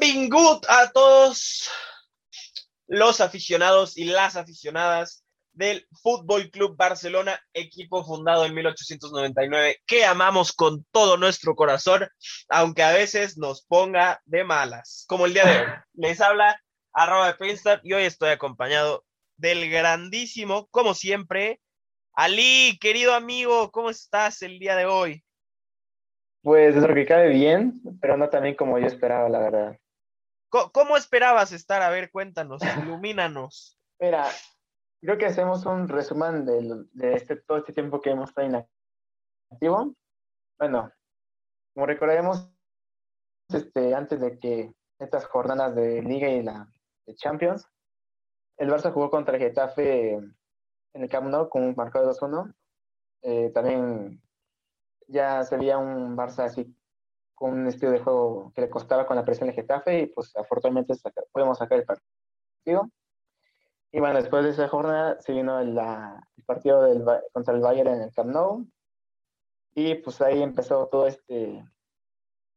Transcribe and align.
Benvingut 0.00 0.66
a 0.68 0.90
todos 0.90 1.70
los 2.86 3.20
aficionados 3.20 3.96
y 3.96 4.04
las 4.04 4.36
aficionadas 4.36 5.24
del 5.52 5.86
Fútbol 6.02 6.50
Club 6.50 6.76
Barcelona, 6.76 7.40
equipo 7.52 8.04
fundado 8.04 8.44
en 8.44 8.54
1899, 8.54 9.78
que 9.86 10.04
amamos 10.04 10.52
con 10.52 10.84
todo 10.90 11.16
nuestro 11.16 11.54
corazón, 11.54 12.08
aunque 12.48 12.82
a 12.82 12.92
veces 12.92 13.38
nos 13.38 13.64
ponga 13.64 14.20
de 14.24 14.44
malas, 14.44 15.04
como 15.08 15.26
el 15.26 15.34
día 15.34 15.44
de 15.44 15.58
hoy. 15.60 15.66
Les 15.94 16.20
habla 16.20 16.60
arroba 16.92 17.28
de 17.28 17.34
Princeton 17.34 17.80
y 17.84 17.92
hoy 17.92 18.04
estoy 18.04 18.30
acompañado 18.30 19.04
del 19.36 19.70
grandísimo, 19.70 20.66
como 20.70 20.94
siempre, 20.94 21.60
Ali, 22.14 22.78
querido 22.80 23.14
amigo, 23.14 23.70
¿cómo 23.70 23.90
estás 23.90 24.42
el 24.42 24.58
día 24.58 24.76
de 24.76 24.86
hoy? 24.86 25.24
Pues 26.42 26.76
es 26.76 26.82
lo 26.82 26.94
que 26.94 27.06
cabe 27.06 27.30
bien, 27.30 27.80
pero 28.00 28.16
no 28.16 28.28
también 28.28 28.54
como 28.54 28.78
yo 28.78 28.86
esperaba, 28.86 29.28
la 29.28 29.38
verdad. 29.38 29.78
¿Cómo, 30.72 30.96
esperabas 30.96 31.50
estar? 31.50 31.82
A 31.82 31.90
ver, 31.90 32.12
cuéntanos, 32.12 32.60
ilumínanos. 32.86 33.76
Mira, 33.98 34.28
creo 35.00 35.18
que 35.18 35.26
hacemos 35.26 35.66
un 35.66 35.88
resumen 35.88 36.44
de, 36.46 37.14
este, 37.16 37.36
todo 37.36 37.58
este 37.58 37.72
tiempo 37.72 38.00
que 38.00 38.10
hemos 38.10 38.28
estado 38.28 38.46
inactivo. 38.46 39.94
Bueno, 40.58 40.92
como 41.74 41.86
recordaremos, 41.86 42.48
este, 43.48 43.94
antes 43.94 44.20
de 44.20 44.38
que 44.38 44.72
estas 45.00 45.26
jornadas 45.26 45.74
de 45.74 46.02
Liga 46.02 46.28
y 46.28 46.42
la 46.44 46.68
de 47.06 47.16
Champions, 47.16 47.68
el 48.56 48.70
Barça 48.70 48.92
jugó 48.92 49.10
contra 49.10 49.36
el 49.36 49.42
Getafe 49.42 50.12
en 50.14 50.36
el 50.92 51.08
Camp 51.08 51.26
Nou 51.26 51.48
con 51.48 51.64
un 51.64 51.74
marcador 51.74 52.14
de 52.14 52.20
2-1. 52.20 52.54
Eh, 53.22 53.50
también 53.50 54.22
ya 55.08 55.42
se 55.42 55.56
veía 55.56 55.78
un 55.78 56.16
Barça 56.16 56.44
así 56.44 56.72
con 57.34 57.52
un 57.52 57.66
estilo 57.66 57.90
de 57.90 58.00
juego 58.00 58.52
que 58.54 58.62
le 58.62 58.70
costaba 58.70 59.06
con 59.06 59.16
la 59.16 59.24
presión 59.24 59.48
de 59.48 59.54
Getafe 59.54 60.00
y 60.00 60.06
pues 60.06 60.34
afortunadamente 60.36 60.94
podemos 61.32 61.58
sacar 61.58 61.78
el 61.78 61.84
partido. 61.84 62.90
Y 63.92 64.00
bueno, 64.00 64.16
después 64.16 64.44
de 64.44 64.50
esa 64.50 64.68
jornada 64.68 65.20
se 65.20 65.32
vino 65.32 65.60
el 65.60 65.78
partido 66.46 66.82
del, 66.82 67.04
contra 67.32 67.54
el 67.54 67.60
Bayern 67.60 67.90
en 67.90 68.02
el 68.02 68.12
Camp 68.12 68.30
Nou 68.30 68.66
y 69.74 69.96
pues 69.96 70.20
ahí 70.20 70.42
empezó 70.42 70.88
todo 70.88 71.06
este 71.06 71.64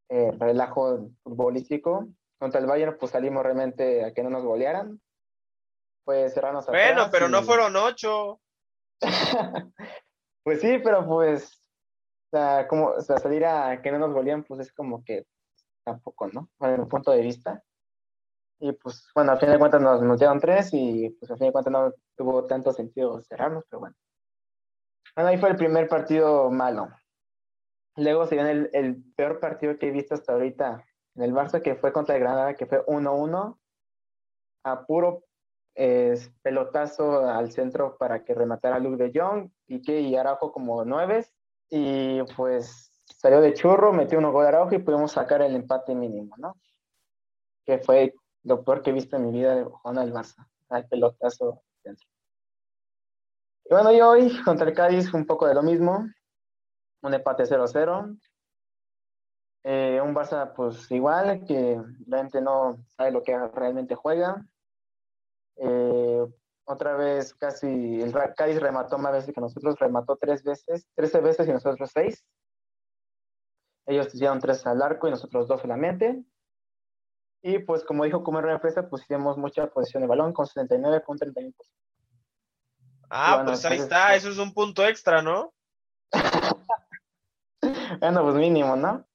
eh, 0.09 0.31
relajo 0.39 1.09
futbolístico. 1.23 2.07
Contra 2.39 2.59
el 2.59 2.67
Bayern 2.67 2.97
pues 2.99 3.11
salimos 3.11 3.43
realmente 3.43 4.05
a 4.05 4.13
que 4.13 4.23
no 4.23 4.29
nos 4.29 4.43
golearan. 4.43 5.01
Pues 6.03 6.33
cerrarnos 6.33 6.67
Bueno, 6.67 7.09
pero 7.11 7.27
no 7.27 7.43
fueron 7.43 7.75
ocho. 7.75 8.39
pues 10.43 10.61
sí, 10.61 10.79
pero 10.83 11.05
pues 11.05 11.66
o 12.27 12.37
sea, 12.37 12.67
como, 12.67 12.87
o 12.87 13.01
sea, 13.01 13.17
salir 13.17 13.45
a 13.45 13.81
que 13.81 13.91
no 13.91 13.99
nos 13.99 14.13
golean, 14.13 14.43
pues 14.43 14.59
es 14.59 14.73
como 14.73 15.03
que 15.03 15.25
tampoco, 15.83 16.27
¿no? 16.27 16.49
Bueno, 16.59 16.83
mi 16.83 16.89
punto 16.89 17.11
de 17.11 17.21
vista. 17.21 17.63
Y 18.59 18.73
pues, 18.73 19.07
bueno, 19.15 19.31
a 19.31 19.37
fin 19.37 19.49
de 19.49 19.59
cuentas 19.59 19.81
nos 19.81 20.01
metieron 20.01 20.39
tres 20.39 20.69
y 20.73 21.09
pues 21.11 21.31
a 21.31 21.37
fin 21.37 21.47
de 21.47 21.51
cuentas 21.53 21.71
no 21.71 21.93
tuvo 22.15 22.45
tanto 22.45 22.73
sentido 22.73 23.21
cerrarnos, 23.21 23.63
pero 23.69 23.81
bueno. 23.81 23.95
Bueno, 25.15 25.29
ahí 25.29 25.37
fue 25.37 25.49
el 25.49 25.55
primer 25.55 25.87
partido 25.87 26.51
malo. 26.51 26.89
Luego 27.95 28.27
se 28.27 28.35
viene 28.35 28.51
el, 28.51 28.69
el 28.73 29.03
peor 29.15 29.39
partido 29.39 29.77
que 29.77 29.87
he 29.87 29.91
visto 29.91 30.15
hasta 30.15 30.33
ahorita 30.33 30.85
en 31.15 31.23
el 31.23 31.33
Barça, 31.33 31.61
que 31.61 31.75
fue 31.75 31.93
contra 31.93 32.15
el 32.15 32.21
Granada, 32.21 32.55
que 32.55 32.65
fue 32.65 32.85
1-1, 32.85 33.57
a 34.63 34.85
puro 34.85 35.23
pelotazo 36.41 37.27
al 37.27 37.51
centro 37.51 37.97
para 37.97 38.23
que 38.23 38.33
rematara 38.33 38.79
Luke 38.79 39.03
de 39.03 39.11
Jong, 39.17 39.51
Piqué 39.65 40.01
y 40.01 40.15
Araujo 40.15 40.51
como 40.51 40.83
nueves, 40.83 41.36
y 41.69 42.21
pues 42.35 42.91
salió 43.05 43.41
de 43.41 43.53
churro, 43.53 43.93
metió 43.93 44.19
uno 44.19 44.31
gol 44.31 44.43
de 44.43 44.49
Araujo 44.49 44.75
y 44.75 44.79
pudimos 44.79 45.11
sacar 45.11 45.41
el 45.41 45.55
empate 45.55 45.95
mínimo, 45.95 46.35
¿no? 46.37 46.55
Que 47.65 47.79
fue 47.79 48.13
lo 48.43 48.63
peor 48.63 48.81
que 48.81 48.91
he 48.91 48.93
visto 48.93 49.15
en 49.15 49.25
mi 49.25 49.31
vida 49.31 49.55
de 49.55 49.63
Juan 49.63 49.97
al 49.97 50.13
Barça, 50.13 50.47
al 50.69 50.87
pelotazo 50.87 51.63
centro. 51.83 52.07
Y 53.65 53.73
bueno, 53.73 53.91
y 53.91 54.01
hoy 54.01 54.41
contra 54.43 54.67
el 54.67 54.73
Cádiz 54.73 55.13
un 55.13 55.25
poco 55.25 55.47
de 55.47 55.53
lo 55.53 55.63
mismo, 55.63 56.07
un 57.01 57.13
empate 57.13 57.43
0-0. 57.43 58.17
Eh, 59.63 59.99
un 60.01 60.15
Barça 60.15 60.53
pues 60.55 60.89
igual, 60.91 61.43
que 61.45 61.81
la 62.05 62.19
gente 62.19 62.39
no 62.39 62.77
sabe 62.95 63.11
lo 63.11 63.21
que 63.23 63.37
realmente 63.49 63.95
juega. 63.95 64.45
Eh, 65.57 66.25
otra 66.67 66.95
vez 66.95 67.33
casi 67.33 68.01
el 68.01 68.13
Cádiz 68.35 68.59
remató 68.59 68.97
más 68.97 69.13
veces 69.13 69.33
que 69.33 69.39
nosotros, 69.39 69.79
remató 69.79 70.17
tres 70.17 70.43
veces, 70.43 70.85
trece 70.95 71.21
veces 71.21 71.47
y 71.47 71.53
nosotros 71.53 71.89
seis. 71.93 72.25
Ellos 73.85 74.13
hicieron 74.13 74.41
tres 74.41 74.67
al 74.67 74.81
arco 74.81 75.07
y 75.07 75.11
nosotros 75.11 75.47
dos 75.47 75.61
solamente. 75.61 76.21
Y 77.41 77.59
pues 77.59 77.85
como 77.85 78.03
dijo 78.03 78.21
Comer 78.21 78.43
Refresa, 78.43 78.89
pues 78.89 79.03
hicimos 79.03 79.37
mucha 79.37 79.67
posición 79.67 80.01
de 80.01 80.07
balón 80.07 80.33
con 80.33 80.45
79 80.45 81.03
con 81.05 81.17
31%. 81.17 81.53
Ah, 83.09 83.43
pues 83.45 83.63
ahí 83.63 83.77
está, 83.77 84.15
eso 84.15 84.29
es 84.29 84.37
un 84.37 84.53
punto 84.53 84.85
extra, 84.85 85.21
¿no? 85.21 85.53
bueno, 88.01 88.23
pues 88.23 88.35
mínimo, 88.35 88.75
¿no? 88.75 89.07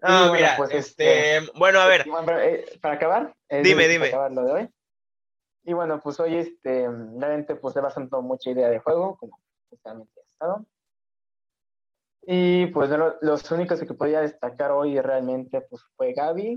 Ah, 0.00 0.30
mira, 0.32 0.54
pues, 0.56 0.70
este, 0.70 1.38
este, 1.38 1.58
bueno, 1.58 1.80
a 1.80 1.86
ver. 1.86 2.06
Eh, 2.40 2.78
para 2.80 2.94
acabar, 2.94 3.34
dime, 3.50 3.88
dime. 3.88 4.10
Para 4.10 4.26
acabar 4.26 4.32
lo 4.32 4.44
de 4.44 4.52
hoy. 4.52 4.70
Y 5.64 5.72
bueno, 5.72 6.00
pues 6.00 6.18
hoy 6.20 6.36
este, 6.36 6.88
realmente 6.88 7.54
pues 7.54 7.76
he 7.76 7.80
bastante 7.80 8.16
mucha 8.16 8.50
idea 8.50 8.68
de 8.68 8.80
juego, 8.80 9.16
como 9.16 9.40
justamente 9.70 10.12
he 10.20 10.22
estado. 10.22 10.66
Y 12.24 12.66
pues 12.66 12.90
los 13.20 13.50
únicos 13.50 13.80
que 13.80 13.94
podía 13.94 14.20
destacar 14.20 14.70
hoy 14.70 15.00
realmente 15.00 15.60
pues 15.62 15.82
fue 15.96 16.12
Gaby 16.12 16.56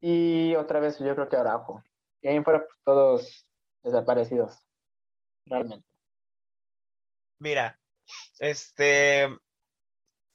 y 0.00 0.54
otra 0.56 0.80
vez 0.80 0.98
yo 0.98 1.14
creo 1.14 1.28
que 1.28 1.36
Araujo. 1.36 1.82
Y 2.22 2.28
ahí 2.28 2.42
fueron 2.42 2.62
pues, 2.66 2.78
todos 2.84 3.46
desaparecidos, 3.82 4.58
realmente. 5.44 5.86
Mira, 7.38 7.78
este, 8.38 9.28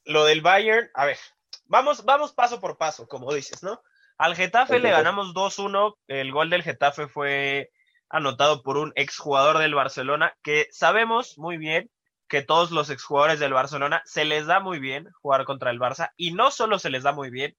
lo 0.05 0.25
del 0.25 0.41
Bayern, 0.41 0.89
a 0.93 1.05
ver, 1.05 1.17
vamos, 1.65 2.05
vamos 2.05 2.33
paso 2.33 2.61
por 2.61 2.77
paso, 2.77 3.07
como 3.07 3.33
dices, 3.33 3.63
¿no? 3.63 3.81
Al 4.21 4.35
Getafe 4.35 4.77
le 4.77 4.91
ganamos 4.91 5.33
2-1. 5.33 5.95
El 6.07 6.31
gol 6.31 6.51
del 6.51 6.61
Getafe 6.61 7.07
fue 7.07 7.71
anotado 8.07 8.61
por 8.61 8.77
un 8.77 8.93
exjugador 8.93 9.57
del 9.57 9.73
Barcelona, 9.73 10.35
que 10.43 10.67
sabemos 10.69 11.39
muy 11.39 11.57
bien 11.57 11.89
que 12.27 12.43
todos 12.43 12.69
los 12.69 12.91
exjugadores 12.91 13.39
del 13.39 13.53
Barcelona 13.53 14.03
se 14.05 14.25
les 14.25 14.45
da 14.45 14.59
muy 14.59 14.77
bien 14.77 15.07
jugar 15.23 15.43
contra 15.45 15.71
el 15.71 15.79
Barça. 15.79 16.11
Y 16.17 16.33
no 16.33 16.51
solo 16.51 16.77
se 16.77 16.91
les 16.91 17.01
da 17.01 17.13
muy 17.13 17.31
bien, 17.31 17.57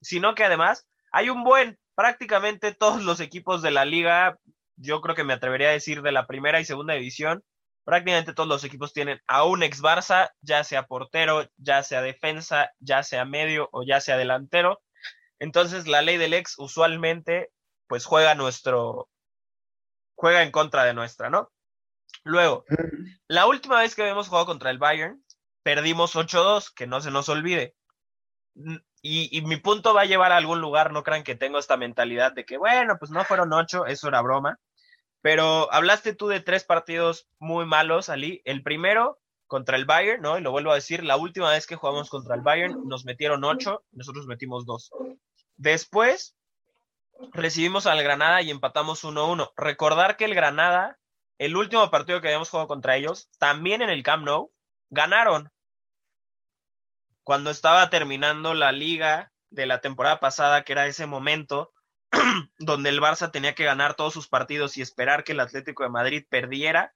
sino 0.00 0.36
que 0.36 0.44
además 0.44 0.86
hay 1.10 1.30
un 1.30 1.42
buen, 1.42 1.80
prácticamente 1.96 2.72
todos 2.72 3.02
los 3.02 3.18
equipos 3.18 3.60
de 3.60 3.72
la 3.72 3.84
liga, 3.84 4.38
yo 4.76 5.00
creo 5.00 5.16
que 5.16 5.24
me 5.24 5.32
atrevería 5.32 5.70
a 5.70 5.72
decir 5.72 6.02
de 6.02 6.12
la 6.12 6.28
primera 6.28 6.60
y 6.60 6.64
segunda 6.64 6.94
división, 6.94 7.42
prácticamente 7.82 8.34
todos 8.34 8.48
los 8.48 8.62
equipos 8.62 8.92
tienen 8.92 9.20
a 9.26 9.42
un 9.42 9.64
ex 9.64 9.82
Barça, 9.82 10.30
ya 10.42 10.62
sea 10.62 10.84
portero, 10.84 11.48
ya 11.56 11.82
sea 11.82 12.02
defensa, 12.02 12.70
ya 12.78 13.02
sea 13.02 13.24
medio 13.24 13.68
o 13.72 13.82
ya 13.82 14.00
sea 14.00 14.16
delantero. 14.16 14.80
Entonces 15.38 15.86
la 15.86 16.02
ley 16.02 16.16
del 16.16 16.34
ex 16.34 16.58
usualmente 16.58 17.50
pues 17.86 18.04
juega 18.04 18.34
nuestro, 18.34 19.08
juega 20.14 20.42
en 20.42 20.50
contra 20.50 20.84
de 20.84 20.94
nuestra, 20.94 21.30
¿no? 21.30 21.50
Luego, 22.24 22.64
la 23.28 23.46
última 23.46 23.80
vez 23.80 23.94
que 23.94 24.02
habíamos 24.02 24.28
jugado 24.28 24.46
contra 24.46 24.70
el 24.70 24.78
Bayern, 24.78 25.24
perdimos 25.62 26.14
8-2, 26.14 26.72
que 26.74 26.86
no 26.86 27.00
se 27.00 27.10
nos 27.10 27.28
olvide. 27.28 27.74
Y, 29.00 29.42
mi 29.42 29.56
punto 29.56 29.94
va 29.94 30.02
a 30.02 30.06
llevar 30.06 30.32
a 30.32 30.36
algún 30.36 30.60
lugar, 30.60 30.92
no 30.92 31.02
crean 31.02 31.22
que 31.22 31.36
tengo 31.36 31.58
esta 31.58 31.76
mentalidad 31.76 32.32
de 32.32 32.44
que, 32.44 32.58
bueno, 32.58 32.96
pues 32.98 33.10
no 33.10 33.24
fueron 33.24 33.52
8, 33.52 33.86
eso 33.86 34.08
era 34.08 34.20
broma. 34.20 34.58
Pero 35.20 35.72
hablaste 35.72 36.14
tú 36.14 36.28
de 36.28 36.40
tres 36.40 36.64
partidos 36.64 37.28
muy 37.38 37.66
malos, 37.66 38.08
Ali. 38.08 38.42
El 38.44 38.62
primero 38.62 39.18
contra 39.46 39.76
el 39.76 39.84
Bayern, 39.84 40.22
¿no? 40.22 40.38
Y 40.38 40.42
lo 40.42 40.50
vuelvo 40.50 40.72
a 40.72 40.76
decir, 40.76 41.04
la 41.04 41.16
última 41.16 41.50
vez 41.50 41.66
que 41.66 41.76
jugamos 41.76 42.10
contra 42.10 42.34
el 42.34 42.42
Bayern 42.42 42.86
nos 42.86 43.04
metieron 43.04 43.44
8, 43.44 43.84
nosotros 43.92 44.26
metimos 44.26 44.66
2. 44.66 44.90
Después 45.58 46.36
recibimos 47.32 47.86
al 47.86 48.02
Granada 48.02 48.42
y 48.42 48.50
empatamos 48.50 49.04
1-1. 49.04 49.52
Recordar 49.56 50.16
que 50.16 50.24
el 50.24 50.36
Granada, 50.36 50.98
el 51.36 51.56
último 51.56 51.90
partido 51.90 52.20
que 52.20 52.28
habíamos 52.28 52.48
jugado 52.48 52.68
contra 52.68 52.96
ellos, 52.96 53.28
también 53.38 53.82
en 53.82 53.90
el 53.90 54.04
Camp 54.04 54.24
Nou, 54.24 54.52
ganaron. 54.88 55.50
Cuando 57.24 57.50
estaba 57.50 57.90
terminando 57.90 58.54
la 58.54 58.70
liga 58.70 59.32
de 59.50 59.66
la 59.66 59.80
temporada 59.80 60.20
pasada, 60.20 60.62
que 60.62 60.72
era 60.72 60.86
ese 60.86 61.06
momento 61.06 61.72
donde 62.58 62.90
el 62.90 63.00
Barça 63.00 63.32
tenía 63.32 63.56
que 63.56 63.64
ganar 63.64 63.94
todos 63.94 64.14
sus 64.14 64.28
partidos 64.28 64.76
y 64.76 64.82
esperar 64.82 65.24
que 65.24 65.32
el 65.32 65.40
Atlético 65.40 65.82
de 65.82 65.90
Madrid 65.90 66.24
perdiera, 66.30 66.94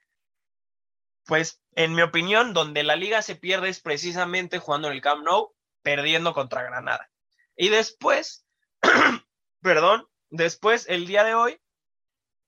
pues 1.26 1.60
en 1.74 1.94
mi 1.94 2.02
opinión, 2.02 2.52
donde 2.52 2.84
la 2.84 2.94
liga 2.94 3.22
se 3.22 3.34
pierde 3.34 3.70
es 3.70 3.80
precisamente 3.80 4.60
jugando 4.60 4.86
en 4.86 4.94
el 4.94 5.02
Camp 5.02 5.24
Nou, 5.24 5.52
perdiendo 5.82 6.32
contra 6.32 6.62
Granada. 6.62 7.10
Y 7.56 7.68
después 7.68 8.46
Perdón. 9.62 10.06
Después, 10.30 10.86
el 10.88 11.06
día 11.06 11.24
de 11.24 11.34
hoy, 11.34 11.60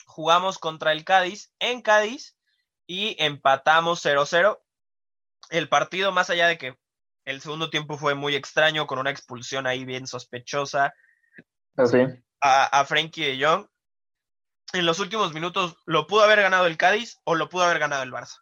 jugamos 0.07 0.59
contra 0.59 0.93
el 0.93 1.05
Cádiz 1.05 1.53
en 1.59 1.83
Cádiz 1.83 2.37
y 2.87 3.17
empatamos 3.23 4.05
0-0. 4.05 4.61
El 5.51 5.69
partido, 5.69 6.13
más 6.13 6.31
allá 6.31 6.49
de 6.49 6.59
que 6.59 6.79
el 7.25 7.41
segundo 7.41 7.71
tiempo 7.71 7.97
fue 7.97 8.15
muy 8.15 8.35
extraño, 8.35 8.87
con 8.87 8.99
una 8.99 9.11
expulsión 9.11 9.67
ahí 9.67 9.85
bien 9.85 10.07
sospechosa, 10.07 10.93
a, 12.41 12.65
a 12.81 12.85
Frankie 12.85 13.25
de 13.25 13.45
Jong. 13.45 13.67
En 14.73 14.87
los 14.87 14.99
últimos 14.99 15.33
minutos 15.33 15.77
lo 15.87 16.07
pudo 16.07 16.23
haber 16.23 16.43
ganado 16.43 16.67
el 16.67 16.77
Cádiz 16.77 17.21
o 17.25 17.35
lo 17.35 17.49
pudo 17.49 17.65
haber 17.65 17.79
ganado 17.79 18.03
el 18.03 18.13
Barça. 18.13 18.39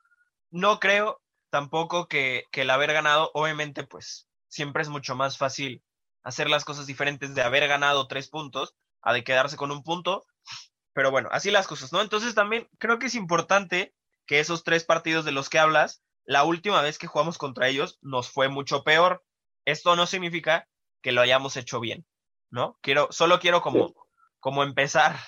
No 0.51 0.81
creo 0.81 1.21
tampoco 1.51 2.09
que, 2.09 2.45
que 2.51 2.63
el 2.63 2.71
haber 2.71 2.93
ganado, 2.93 3.31
obviamente, 3.35 3.85
pues 3.85 4.29
siempre 4.49 4.83
es 4.83 4.89
mucho 4.89 5.15
más 5.15 5.37
fácil 5.37 5.83
hacer 6.23 6.49
las 6.49 6.65
cosas 6.65 6.87
diferentes 6.87 7.35
de 7.35 7.43
haber 7.43 7.69
ganado 7.69 8.07
tres 8.07 8.29
puntos 8.29 8.75
a 9.01 9.13
de 9.13 9.25
quedarse 9.25 9.57
con 9.57 9.71
un 9.71 9.83
punto. 9.83 10.25
Pero 10.93 11.11
bueno, 11.11 11.29
así 11.33 11.51
las 11.51 11.67
cosas, 11.67 11.93
¿no? 11.93 12.01
Entonces 12.01 12.35
también 12.35 12.69
creo 12.79 12.99
que 12.99 13.07
es 13.07 13.15
importante 13.15 13.95
que 14.27 14.41
esos 14.41 14.63
tres 14.65 14.85
partidos 14.85 15.25
de 15.25 15.33
los 15.33 15.49
que 15.49 15.59
hablas, 15.59 16.03
la 16.25 16.45
última 16.45 16.83
vez 16.83 16.99
que 16.99 17.07
jugamos 17.07 17.39
contra 17.39 17.69
ellos 17.69 17.99
nos 18.03 18.31
fue 18.31 18.49
mucho 18.49 18.85
peor. 18.85 19.25
Esto 19.65 19.97
no 19.97 20.07
significa 20.07 20.69
que 21.03 21.13
lo 21.13 21.21
hayamos 21.21 21.57
hecho 21.57 21.81
bien, 21.81 22.07
¿no? 22.51 22.79
Quiero, 22.83 23.09
solo 23.11 23.41
quiero 23.41 23.63
como, 23.63 23.95
como 24.39 24.63
empezar, 24.63 25.19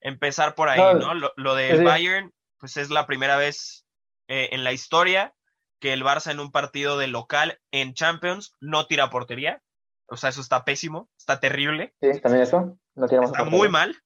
empezar 0.00 0.54
por 0.54 0.68
ahí, 0.68 0.94
¿no? 0.94 1.14
Lo, 1.14 1.32
lo 1.36 1.54
del 1.54 1.82
Bayern, 1.82 2.32
pues 2.58 2.76
es 2.76 2.90
la 2.90 3.06
primera 3.06 3.36
vez 3.36 3.86
eh, 4.28 4.50
en 4.52 4.64
la 4.64 4.72
historia 4.72 5.34
que 5.80 5.92
el 5.92 6.02
Barça 6.02 6.30
en 6.30 6.40
un 6.40 6.50
partido 6.50 6.98
de 6.98 7.06
local 7.06 7.60
en 7.70 7.94
Champions 7.94 8.54
no 8.60 8.86
tira 8.86 9.10
portería. 9.10 9.62
O 10.08 10.16
sea, 10.16 10.30
eso 10.30 10.40
está 10.40 10.64
pésimo, 10.64 11.10
está 11.18 11.40
terrible. 11.40 11.94
Sí, 12.00 12.20
también 12.20 12.42
eso. 12.42 12.78
No 12.94 13.06
está 13.06 13.44
muy 13.44 13.68
mal. 13.68 13.96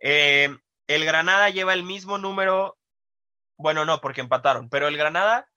Eh, 0.00 0.54
el 0.86 1.04
Granada 1.04 1.50
lleva 1.50 1.72
el 1.74 1.84
mismo 1.84 2.18
número. 2.18 2.78
Bueno, 3.56 3.84
no, 3.84 4.00
porque 4.00 4.20
empataron, 4.20 4.68
pero 4.68 4.88
el 4.88 4.96
Granada 4.96 5.48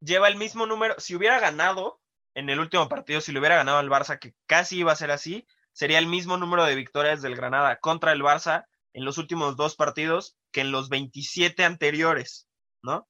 lleva 0.00 0.28
el 0.28 0.36
mismo 0.36 0.66
número. 0.66 0.94
Si 0.98 1.14
hubiera 1.14 1.38
ganado 1.38 2.00
en 2.34 2.50
el 2.50 2.60
último 2.60 2.88
partido, 2.88 3.20
si 3.20 3.32
le 3.32 3.38
hubiera 3.38 3.56
ganado 3.56 3.78
al 3.78 3.88
Barça, 3.88 4.18
que 4.18 4.34
casi 4.46 4.78
iba 4.78 4.92
a 4.92 4.96
ser 4.96 5.10
así, 5.10 5.46
sería 5.72 5.98
el 5.98 6.06
mismo 6.06 6.36
número 6.36 6.64
de 6.64 6.74
victorias 6.74 7.22
del 7.22 7.36
Granada 7.36 7.78
contra 7.78 8.12
el 8.12 8.22
Barça 8.22 8.66
en 8.92 9.04
los 9.04 9.16
últimos 9.16 9.56
dos 9.56 9.74
partidos 9.74 10.36
que 10.50 10.60
en 10.60 10.72
los 10.72 10.88
27 10.88 11.64
anteriores. 11.64 12.48
¿no? 12.82 13.08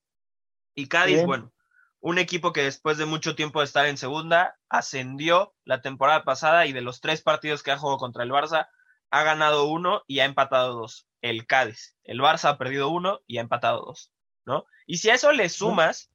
Y 0.74 0.88
Cádiz, 0.88 1.24
bueno, 1.24 1.52
un 2.02 2.18
equipo 2.18 2.52
que 2.52 2.64
después 2.64 2.98
de 2.98 3.06
mucho 3.06 3.36
tiempo 3.36 3.60
de 3.60 3.64
estar 3.64 3.86
en 3.86 3.96
segunda, 3.96 4.58
ascendió 4.68 5.54
la 5.64 5.80
temporada 5.80 6.24
pasada 6.24 6.66
y 6.66 6.72
de 6.72 6.80
los 6.80 7.00
tres 7.00 7.22
partidos 7.22 7.62
que 7.62 7.70
ha 7.70 7.78
jugado 7.78 7.98
contra 7.98 8.24
el 8.24 8.30
Barça, 8.32 8.68
ha 9.10 9.22
ganado 9.22 9.66
uno 9.66 10.02
y 10.08 10.18
ha 10.18 10.24
empatado 10.24 10.74
dos. 10.74 11.06
El 11.20 11.46
Cádiz. 11.46 11.96
El 12.02 12.18
Barça 12.18 12.48
ha 12.50 12.58
perdido 12.58 12.88
uno 12.88 13.20
y 13.28 13.38
ha 13.38 13.42
empatado 13.42 13.84
dos, 13.84 14.12
¿no? 14.44 14.66
Y 14.84 14.98
si 14.98 15.10
a 15.10 15.14
eso 15.14 15.30
le 15.30 15.48
sumas, 15.48 16.10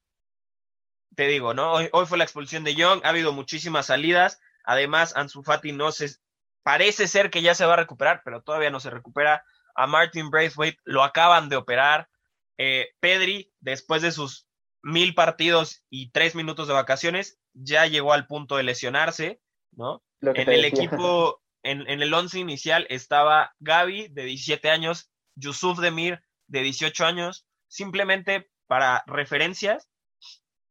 te 1.15 1.27
digo, 1.27 1.53
¿no? 1.53 1.71
Hoy, 1.71 1.89
fue 2.05 2.17
la 2.17 2.25
expulsión 2.25 2.65
de 2.65 2.75
Young, 2.75 2.99
ha 3.05 3.09
habido 3.09 3.31
muchísimas 3.31 3.85
salidas. 3.85 4.41
Además, 4.65 5.15
Ansu 5.15 5.41
Fati 5.41 5.71
no 5.71 5.93
se. 5.93 6.17
Parece 6.63 7.07
ser 7.07 7.29
que 7.29 7.41
ya 7.41 7.55
se 7.55 7.65
va 7.65 7.73
a 7.73 7.77
recuperar, 7.77 8.23
pero 8.25 8.41
todavía 8.41 8.71
no 8.71 8.81
se 8.81 8.89
recupera. 8.89 9.45
A 9.73 9.87
Martin 9.87 10.29
Braithwaite 10.29 10.81
lo 10.83 11.03
acaban 11.03 11.47
de 11.47 11.55
operar. 11.55 12.09
Eh, 12.57 12.89
Pedri, 12.99 13.53
después 13.61 14.01
de 14.01 14.11
sus 14.11 14.46
mil 14.87 15.13
partidos 15.13 15.83
y 15.89 16.11
tres 16.11 16.33
minutos 16.33 16.69
de 16.69 16.73
vacaciones, 16.73 17.37
ya 17.53 17.85
llegó 17.87 18.13
al 18.13 18.25
punto 18.25 18.55
de 18.55 18.63
lesionarse, 18.63 19.41
¿no? 19.73 20.01
En 20.21 20.49
el 20.49 20.63
equipo, 20.63 21.41
en, 21.61 21.81
el 21.89 22.13
once 22.13 22.39
inicial 22.39 22.87
estaba 22.89 23.53
Gaby, 23.59 24.07
de 24.07 24.23
17 24.23 24.69
años, 24.69 25.11
Yusuf 25.35 25.79
Demir, 25.79 26.23
de 26.47 26.61
18 26.61 27.05
años. 27.05 27.45
Simplemente 27.67 28.49
para 28.65 29.03
referencias, 29.07 29.89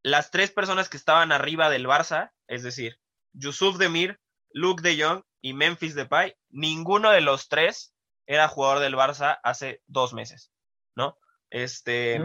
las 0.03 0.31
tres 0.31 0.51
personas 0.51 0.89
que 0.89 0.97
estaban 0.97 1.31
arriba 1.31 1.69
del 1.69 1.87
Barça, 1.87 2.33
es 2.49 2.63
decir, 2.63 2.99
Yusuf 3.35 3.77
Demir, 3.77 4.19
Luke 4.51 4.83
de 4.83 4.99
Jong 4.99 5.25
y 5.43 5.53
Memphis 5.53 5.95
Depay, 5.95 6.35
ninguno 6.49 7.11
de 7.11 7.21
los 7.21 7.49
tres 7.49 7.95
era 8.27 8.49
jugador 8.49 8.79
del 8.79 8.95
Barça 8.95 9.39
hace 9.43 9.83
dos 9.87 10.15
meses, 10.15 10.51
¿no? 10.97 11.19
Este, 11.51 12.19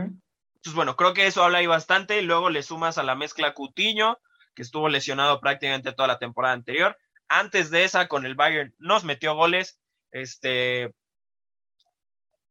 pues 0.63 0.75
bueno, 0.75 0.95
creo 0.95 1.13
que 1.13 1.27
eso 1.27 1.43
habla 1.43 1.59
ahí 1.59 1.67
bastante. 1.67 2.21
Luego 2.21 2.49
le 2.49 2.63
sumas 2.63 2.97
a 2.97 3.03
la 3.03 3.15
mezcla 3.15 3.53
Cutiño, 3.53 4.19
que 4.55 4.61
estuvo 4.61 4.89
lesionado 4.89 5.39
prácticamente 5.39 5.93
toda 5.93 6.07
la 6.07 6.19
temporada 6.19 6.53
anterior. 6.53 6.97
Antes 7.27 7.71
de 7.71 7.83
esa, 7.83 8.07
con 8.07 8.25
el 8.25 8.35
Bayern, 8.35 8.75
nos 8.77 9.03
metió 9.03 9.35
goles. 9.35 9.79
Este, 10.11 10.93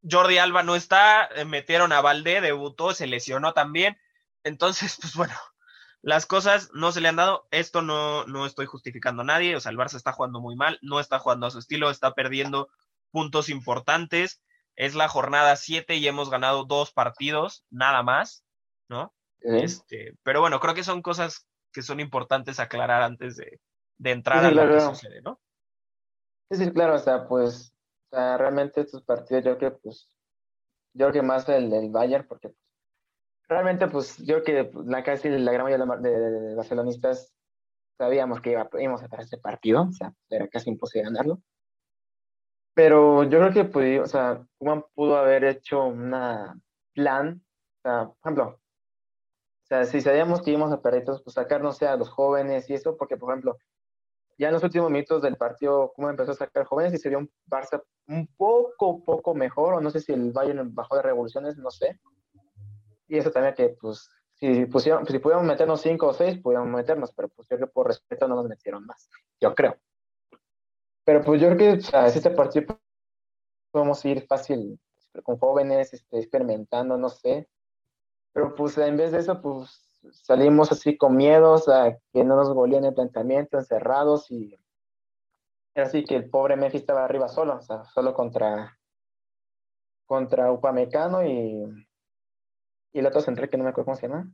Jordi 0.08 0.38
Alba 0.38 0.62
no 0.62 0.76
está, 0.76 1.26
eh, 1.34 1.44
metieron 1.44 1.92
a 1.92 2.00
Valdé, 2.00 2.40
debutó, 2.40 2.94
se 2.94 3.06
lesionó 3.06 3.52
también. 3.52 3.98
Entonces, 4.44 4.96
pues 5.00 5.14
bueno, 5.14 5.34
las 6.02 6.26
cosas 6.26 6.70
no 6.72 6.92
se 6.92 7.00
le 7.00 7.08
han 7.08 7.16
dado. 7.16 7.46
Esto 7.50 7.82
no, 7.82 8.24
no 8.26 8.46
estoy 8.46 8.66
justificando 8.66 9.22
a 9.22 9.26
nadie. 9.26 9.56
O 9.56 9.60
sea, 9.60 9.70
el 9.70 9.78
Barça 9.78 9.96
está 9.96 10.12
jugando 10.12 10.40
muy 10.40 10.56
mal, 10.56 10.78
no 10.82 11.00
está 11.00 11.18
jugando 11.18 11.46
a 11.46 11.50
su 11.50 11.58
estilo, 11.58 11.90
está 11.90 12.14
perdiendo 12.14 12.70
puntos 13.10 13.48
importantes. 13.48 14.40
Es 14.76 14.94
la 14.94 15.08
jornada 15.08 15.56
7 15.56 15.96
y 15.96 16.06
hemos 16.06 16.30
ganado 16.30 16.64
dos 16.64 16.92
partidos, 16.92 17.64
nada 17.70 18.02
más, 18.02 18.44
¿no? 18.88 19.12
Este, 19.40 20.14
pero 20.22 20.40
bueno, 20.40 20.60
creo 20.60 20.74
que 20.74 20.84
son 20.84 21.02
cosas 21.02 21.46
que 21.72 21.82
son 21.82 22.00
importantes 22.00 22.60
aclarar 22.60 23.02
antes 23.02 23.36
de, 23.36 23.60
entrar 24.02 24.44
a 24.44 24.50
lo 24.50 24.68
que 24.68 24.80
sucede, 24.80 25.22
¿no? 25.22 25.40
Sí, 26.50 26.64
sí, 26.64 26.72
claro, 26.72 26.94
o 26.94 26.98
sea, 26.98 27.26
pues, 27.28 27.72
o 28.10 28.16
sea, 28.16 28.36
realmente 28.36 28.80
estos 28.80 29.02
partidos 29.02 29.44
yo 29.44 29.56
creo 29.56 29.72
que, 29.72 29.78
pues, 29.78 30.08
yo 30.94 31.06
creo 31.06 31.12
que 31.12 31.26
más 31.26 31.48
el 31.48 31.70
del 31.70 31.90
Bayern, 31.90 32.26
porque 32.26 32.48
pues, 32.48 32.58
realmente, 33.48 33.86
pues, 33.86 34.18
yo 34.18 34.42
creo 34.42 34.70
que 34.72 34.78
la 34.84 35.04
casi 35.04 35.28
la 35.28 35.52
gran 35.52 35.64
mayoría 35.64 35.86
de, 35.96 36.10
de, 36.10 36.54
barcelonistas 36.54 37.32
sabíamos 37.96 38.40
que 38.40 38.50
íbamos 38.50 39.02
a 39.02 39.06
hacer 39.06 39.20
este 39.20 39.38
partido, 39.38 39.82
o 39.82 39.92
sea, 39.92 40.12
era 40.28 40.48
casi 40.48 40.70
imposible 40.70 41.04
ganarlo. 41.04 41.40
Pero 42.74 43.24
yo 43.24 43.38
creo 43.38 43.52
que 43.52 43.64
pues, 43.64 44.00
o 44.00 44.06
sea, 44.06 44.46
Kuman 44.58 44.84
pudo 44.94 45.16
haber 45.16 45.44
hecho 45.44 45.84
un 45.84 46.14
plan, 46.94 47.42
o 47.78 47.80
sea, 47.82 48.06
por 48.06 48.16
ejemplo, 48.22 48.60
o 49.64 49.66
sea, 49.66 49.84
si 49.84 50.00
sabíamos 50.00 50.42
que 50.42 50.50
íbamos 50.50 50.72
a 50.72 50.80
perder, 50.80 51.04
pues 51.04 51.22
sacar, 51.34 51.62
no 51.62 51.72
sé, 51.72 51.86
a 51.86 51.96
los 51.96 52.08
jóvenes 52.08 52.68
y 52.70 52.74
eso, 52.74 52.96
porque, 52.96 53.16
por 53.16 53.30
ejemplo, 53.30 53.56
ya 54.38 54.48
en 54.48 54.54
los 54.54 54.64
últimos 54.64 54.90
minutos 54.90 55.22
del 55.22 55.36
partido, 55.36 55.92
Kuman 55.94 56.12
empezó 56.12 56.32
a 56.32 56.34
sacar 56.34 56.64
jóvenes 56.64 56.94
y 56.94 56.98
se 56.98 57.08
vio 57.08 57.18
un 57.18 57.30
Barça 57.46 57.82
un 58.08 58.26
poco, 58.36 59.04
poco 59.04 59.34
mejor, 59.34 59.74
o 59.74 59.80
no 59.80 59.90
sé 59.90 60.00
si 60.00 60.12
el 60.12 60.32
Bayern 60.32 60.74
bajó 60.74 60.96
de 60.96 61.02
revoluciones, 61.02 61.56
no 61.58 61.70
sé. 61.70 62.00
Y 63.06 63.18
eso 63.18 63.30
también 63.30 63.54
que, 63.54 63.76
pues, 63.80 64.08
si, 64.40 64.64
pusieron, 64.64 65.06
si 65.06 65.18
pudiéramos 65.18 65.46
meternos 65.46 65.82
cinco 65.82 66.08
o 66.08 66.14
seis, 66.14 66.38
pudiéramos 66.40 66.74
meternos, 66.74 67.12
pero 67.12 67.28
pues 67.28 67.46
yo 67.50 67.56
creo 67.56 67.68
que 67.68 67.72
por 67.72 67.86
respeto 67.86 68.26
no 68.26 68.36
nos 68.36 68.48
metieron 68.48 68.86
más, 68.86 69.10
yo 69.38 69.54
creo. 69.54 69.76
Pero 71.10 71.24
pues 71.24 71.40
yo 71.40 71.48
creo 71.48 71.58
que 71.58 71.72
o 71.72 71.80
sea, 71.80 72.06
este 72.06 72.30
partido 72.30 72.78
podemos 73.72 74.04
ir 74.04 74.24
fácil 74.28 74.78
con 75.24 75.38
jóvenes, 75.38 75.92
este, 75.92 76.20
experimentando, 76.20 76.96
no 76.96 77.08
sé. 77.08 77.48
Pero 78.32 78.54
pues 78.54 78.78
en 78.78 78.96
vez 78.96 79.10
de 79.10 79.18
eso, 79.18 79.42
pues 79.42 79.98
salimos 80.12 80.70
así 80.70 80.96
con 80.96 81.16
miedos 81.16 81.68
a 81.68 81.98
que 82.12 82.22
no 82.22 82.36
nos 82.36 82.54
goleen 82.54 82.84
el 82.84 82.94
planteamiento, 82.94 83.58
encerrados 83.58 84.30
y 84.30 84.56
era 85.74 85.88
así 85.88 86.04
que 86.04 86.14
el 86.14 86.30
pobre 86.30 86.54
Memphis 86.54 86.82
estaba 86.82 87.04
arriba 87.04 87.26
solo, 87.26 87.56
o 87.56 87.60
sea, 87.60 87.82
solo 87.86 88.14
contra 88.14 88.78
contra 90.06 90.52
Upamecano 90.52 91.26
y, 91.26 91.64
y 92.92 92.98
el 93.00 93.06
otro 93.06 93.20
central 93.20 93.50
que 93.50 93.56
no 93.56 93.64
me 93.64 93.70
acuerdo 93.70 93.86
cómo 93.86 93.96
se 93.96 94.06
llama. 94.06 94.32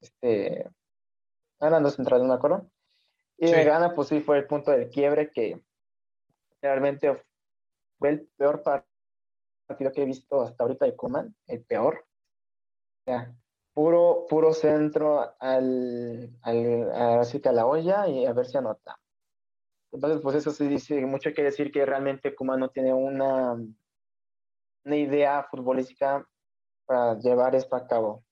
Este, 0.00 0.70
eran 1.60 1.82
dos 1.82 1.96
centrales, 1.96 2.22
no 2.22 2.32
me 2.32 2.36
acuerdo. 2.36 2.66
Y 3.36 3.50
de 3.50 3.64
gana, 3.64 3.94
pues 3.94 4.08
sí, 4.08 4.20
fue 4.20 4.38
el 4.38 4.46
punto 4.46 4.70
del 4.70 4.88
quiebre 4.88 5.30
que 5.30 5.62
realmente 6.68 7.22
fue 7.98 8.08
el 8.10 8.28
peor 8.36 8.62
partido 8.62 9.92
que 9.92 10.02
he 10.02 10.06
visto 10.06 10.42
hasta 10.42 10.64
ahorita 10.64 10.86
de 10.86 10.96
Kuman, 10.96 11.34
el 11.46 11.64
peor. 11.64 12.04
puro, 13.72 14.26
puro 14.28 14.52
centro 14.54 15.34
al, 15.38 16.30
al, 16.42 16.92
a, 16.92 17.52
la 17.52 17.66
olla 17.66 18.08
y 18.08 18.24
a 18.24 18.32
ver 18.32 18.46
si 18.46 18.56
anota. 18.56 18.98
Entonces, 19.92 20.20
pues 20.22 20.36
eso 20.36 20.50
sí 20.50 20.66
dice 20.66 21.04
mucho 21.06 21.32
que 21.32 21.42
decir 21.42 21.70
que 21.70 21.84
realmente 21.84 22.34
Kuman 22.34 22.60
no 22.60 22.70
tiene 22.70 22.92
una, 22.92 23.52
una 23.52 24.96
idea 24.96 25.46
futbolística 25.50 26.26
para 26.86 27.18
llevar 27.18 27.54
esto 27.54 27.76
a 27.76 27.86
cabo. 27.86 28.24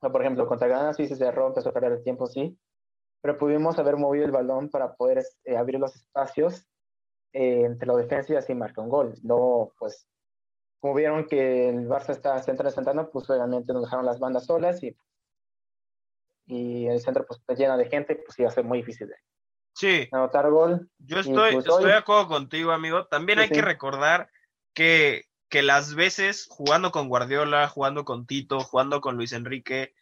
por 0.00 0.20
ejemplo, 0.20 0.46
contra 0.46 0.68
Gana 0.68 0.92
sí 0.92 1.06
se 1.06 1.16
cerró, 1.16 1.46
empezó 1.46 1.70
a 1.70 1.72
perder 1.72 1.92
el 1.92 2.02
tiempo, 2.02 2.26
sí, 2.26 2.58
pero 3.22 3.38
pudimos 3.38 3.78
haber 3.78 3.96
movido 3.96 4.24
el 4.24 4.32
balón 4.32 4.68
para 4.68 4.94
poder 4.94 5.24
eh, 5.44 5.56
abrir 5.56 5.80
los 5.80 5.94
espacios 5.96 6.66
eh, 7.36 7.64
entre 7.66 7.86
la 7.86 7.96
defensa 7.96 8.32
y 8.32 8.36
así 8.36 8.54
marca 8.54 8.80
un 8.80 8.88
gol. 8.88 9.14
No, 9.22 9.70
pues, 9.78 10.08
como 10.80 10.94
vieron 10.94 11.26
que 11.26 11.68
el 11.68 11.86
Barça 11.86 12.10
está 12.10 12.42
centro 12.42 12.70
centrando, 12.70 13.10
pues 13.10 13.28
obviamente 13.28 13.74
nos 13.74 13.82
dejaron 13.82 14.06
las 14.06 14.18
bandas 14.18 14.46
solas 14.46 14.82
y, 14.82 14.96
y 16.46 16.86
el 16.86 16.98
centro 17.00 17.26
pues 17.26 17.40
está 17.40 17.52
lleno 17.52 17.76
de 17.76 17.90
gente, 17.90 18.16
pues 18.16 18.38
iba 18.38 18.48
a 18.48 18.52
ser 18.52 18.64
muy 18.64 18.78
difícil 18.78 19.08
de 19.08 19.16
sí. 19.74 20.08
anotar 20.12 20.50
gol. 20.50 20.88
Yo 20.98 21.18
estoy, 21.18 21.52
pues, 21.52 21.66
estoy 21.66 21.84
de 21.84 21.94
acuerdo 21.94 22.28
contigo, 22.28 22.72
amigo. 22.72 23.06
También 23.06 23.38
hay 23.38 23.50
que 23.50 23.60
recordar 23.60 24.30
que, 24.72 25.24
que 25.50 25.62
las 25.62 25.94
veces 25.94 26.46
jugando 26.48 26.90
con 26.90 27.08
Guardiola, 27.08 27.68
jugando 27.68 28.06
con 28.06 28.26
Tito, 28.26 28.60
jugando 28.60 29.02
con 29.02 29.16
Luis 29.16 29.34
Enrique, 29.34 29.94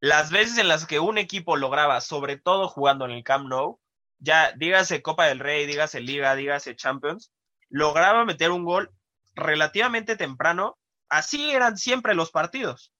las 0.00 0.30
veces 0.30 0.58
en 0.58 0.68
las 0.68 0.86
que 0.86 1.00
un 1.00 1.16
equipo 1.16 1.56
lograba, 1.56 2.02
sobre 2.02 2.36
todo 2.36 2.68
jugando 2.68 3.06
en 3.06 3.12
el 3.12 3.24
Camp 3.24 3.48
Nou, 3.48 3.80
ya 4.18 4.52
dígase 4.52 5.02
Copa 5.02 5.26
del 5.26 5.38
Rey, 5.38 5.66
dígase 5.66 6.00
Liga, 6.00 6.34
dígase 6.34 6.76
Champions, 6.76 7.32
lograba 7.68 8.24
meter 8.24 8.50
un 8.50 8.64
gol 8.64 8.90
relativamente 9.34 10.16
temprano. 10.16 10.78
Así 11.08 11.50
eran 11.50 11.76
siempre 11.76 12.14
los 12.14 12.30
partidos. 12.30 12.92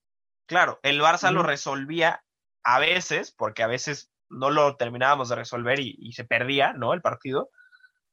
Claro, 0.46 0.78
el 0.82 1.00
Barça 1.00 1.32
lo 1.32 1.42
resolvía 1.42 2.22
a 2.62 2.78
veces, 2.78 3.32
porque 3.32 3.62
a 3.62 3.66
veces 3.66 4.10
no 4.28 4.50
lo 4.50 4.76
terminábamos 4.76 5.28
de 5.28 5.36
resolver 5.36 5.80
y, 5.80 6.12
se 6.12 6.24
perdía, 6.24 6.72
¿no? 6.72 6.92
El 6.92 7.02
partido, 7.02 7.50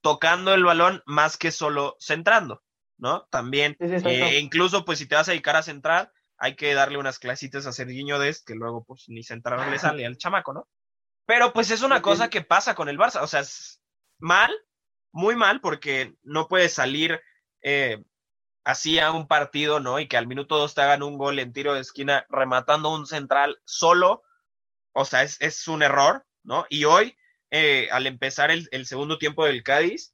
tocando 0.01 0.53
el 0.53 0.63
balón 0.63 1.01
más 1.05 1.37
que 1.37 1.51
solo 1.51 1.95
centrando, 1.99 2.63
¿no? 2.97 3.27
También, 3.31 3.75
eh, 3.79 4.39
incluso 4.39 4.85
pues 4.85 4.99
si 4.99 5.07
te 5.07 5.15
vas 5.15 5.27
a 5.27 5.31
dedicar 5.31 5.55
a 5.55 5.63
centrar, 5.63 6.11
hay 6.37 6.55
que 6.55 6.73
darle 6.73 6.97
unas 6.97 7.19
clasitas 7.19 7.65
a 7.65 7.71
Serginho 7.71 8.17
Des, 8.17 8.43
que 8.43 8.55
luego 8.55 8.83
pues 8.83 9.05
ni 9.07 9.23
centrar 9.23 9.69
le 9.69 9.77
sale 9.77 10.05
al 10.05 10.17
chamaco, 10.17 10.53
¿no? 10.53 10.67
Pero 11.31 11.53
pues 11.53 11.71
es 11.71 11.81
una 11.81 12.01
cosa 12.01 12.29
que 12.29 12.41
pasa 12.41 12.75
con 12.75 12.89
el 12.89 12.97
Barça, 12.97 13.21
o 13.21 13.27
sea, 13.27 13.39
es 13.39 13.81
mal, 14.19 14.53
muy 15.13 15.33
mal, 15.33 15.61
porque 15.61 16.13
no 16.23 16.49
puedes 16.49 16.73
salir 16.73 17.21
eh, 17.61 18.03
así 18.65 18.99
a 18.99 19.13
un 19.13 19.29
partido, 19.29 19.79
¿no? 19.79 20.01
Y 20.01 20.09
que 20.09 20.17
al 20.17 20.27
minuto 20.27 20.57
dos 20.57 20.75
te 20.75 20.81
hagan 20.81 21.03
un 21.03 21.17
gol 21.17 21.39
en 21.39 21.53
tiro 21.53 21.73
de 21.73 21.79
esquina 21.79 22.25
rematando 22.27 22.93
un 22.93 23.07
central 23.07 23.61
solo, 23.63 24.23
o 24.91 25.05
sea, 25.05 25.23
es, 25.23 25.67
un 25.69 25.83
error, 25.83 26.25
¿no? 26.43 26.65
Y 26.67 26.83
hoy, 26.83 27.15
eh, 27.49 27.87
al 27.93 28.07
empezar 28.07 28.51
el, 28.51 28.85
segundo 28.85 29.17
tiempo 29.17 29.45
del 29.45 29.63
Cádiz, 29.63 30.13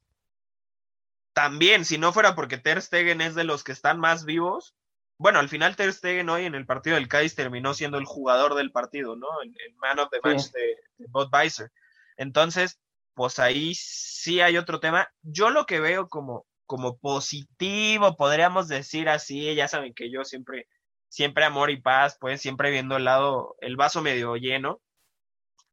también, 1.32 1.84
si 1.84 1.98
no 1.98 2.12
fuera 2.12 2.36
porque 2.36 2.58
Ter 2.58 2.80
Stegen 2.80 3.22
es 3.22 3.34
de 3.34 3.42
los 3.42 3.64
que 3.64 3.72
están 3.72 3.98
más 3.98 4.24
vivos, 4.24 4.76
bueno, 5.18 5.40
al 5.40 5.48
final 5.48 5.74
Ter 5.74 5.92
Stegen 5.92 6.28
hoy 6.30 6.44
en 6.44 6.54
el 6.54 6.64
partido 6.64 6.94
del 6.94 7.08
Cádiz 7.08 7.34
terminó 7.34 7.74
siendo 7.74 7.98
el 7.98 8.04
jugador 8.04 8.54
del 8.54 8.70
partido, 8.70 9.16
¿no? 9.16 9.26
El, 9.42 9.74
man 9.76 9.98
of 9.98 10.10
the 10.10 10.20
match 10.22 10.52
de, 10.52 10.76
de 10.96 11.70
Entonces, 12.16 12.80
pues 13.14 13.40
ahí 13.40 13.74
sí 13.74 14.40
hay 14.40 14.56
otro 14.56 14.78
tema. 14.78 15.12
Yo 15.22 15.50
lo 15.50 15.66
que 15.66 15.80
veo 15.80 16.08
como, 16.08 16.46
como 16.66 16.98
positivo, 16.98 18.16
podríamos 18.16 18.68
decir 18.68 19.08
así, 19.08 19.54
ya 19.56 19.66
saben 19.66 19.92
que 19.92 20.08
yo 20.08 20.24
siempre, 20.24 20.68
siempre 21.08 21.44
amor 21.44 21.70
y 21.70 21.80
paz, 21.80 22.16
pues 22.20 22.40
siempre 22.40 22.70
viendo 22.70 22.96
el 22.96 23.04
lado, 23.04 23.56
el 23.60 23.76
vaso 23.76 24.02
medio 24.02 24.36
lleno, 24.36 24.80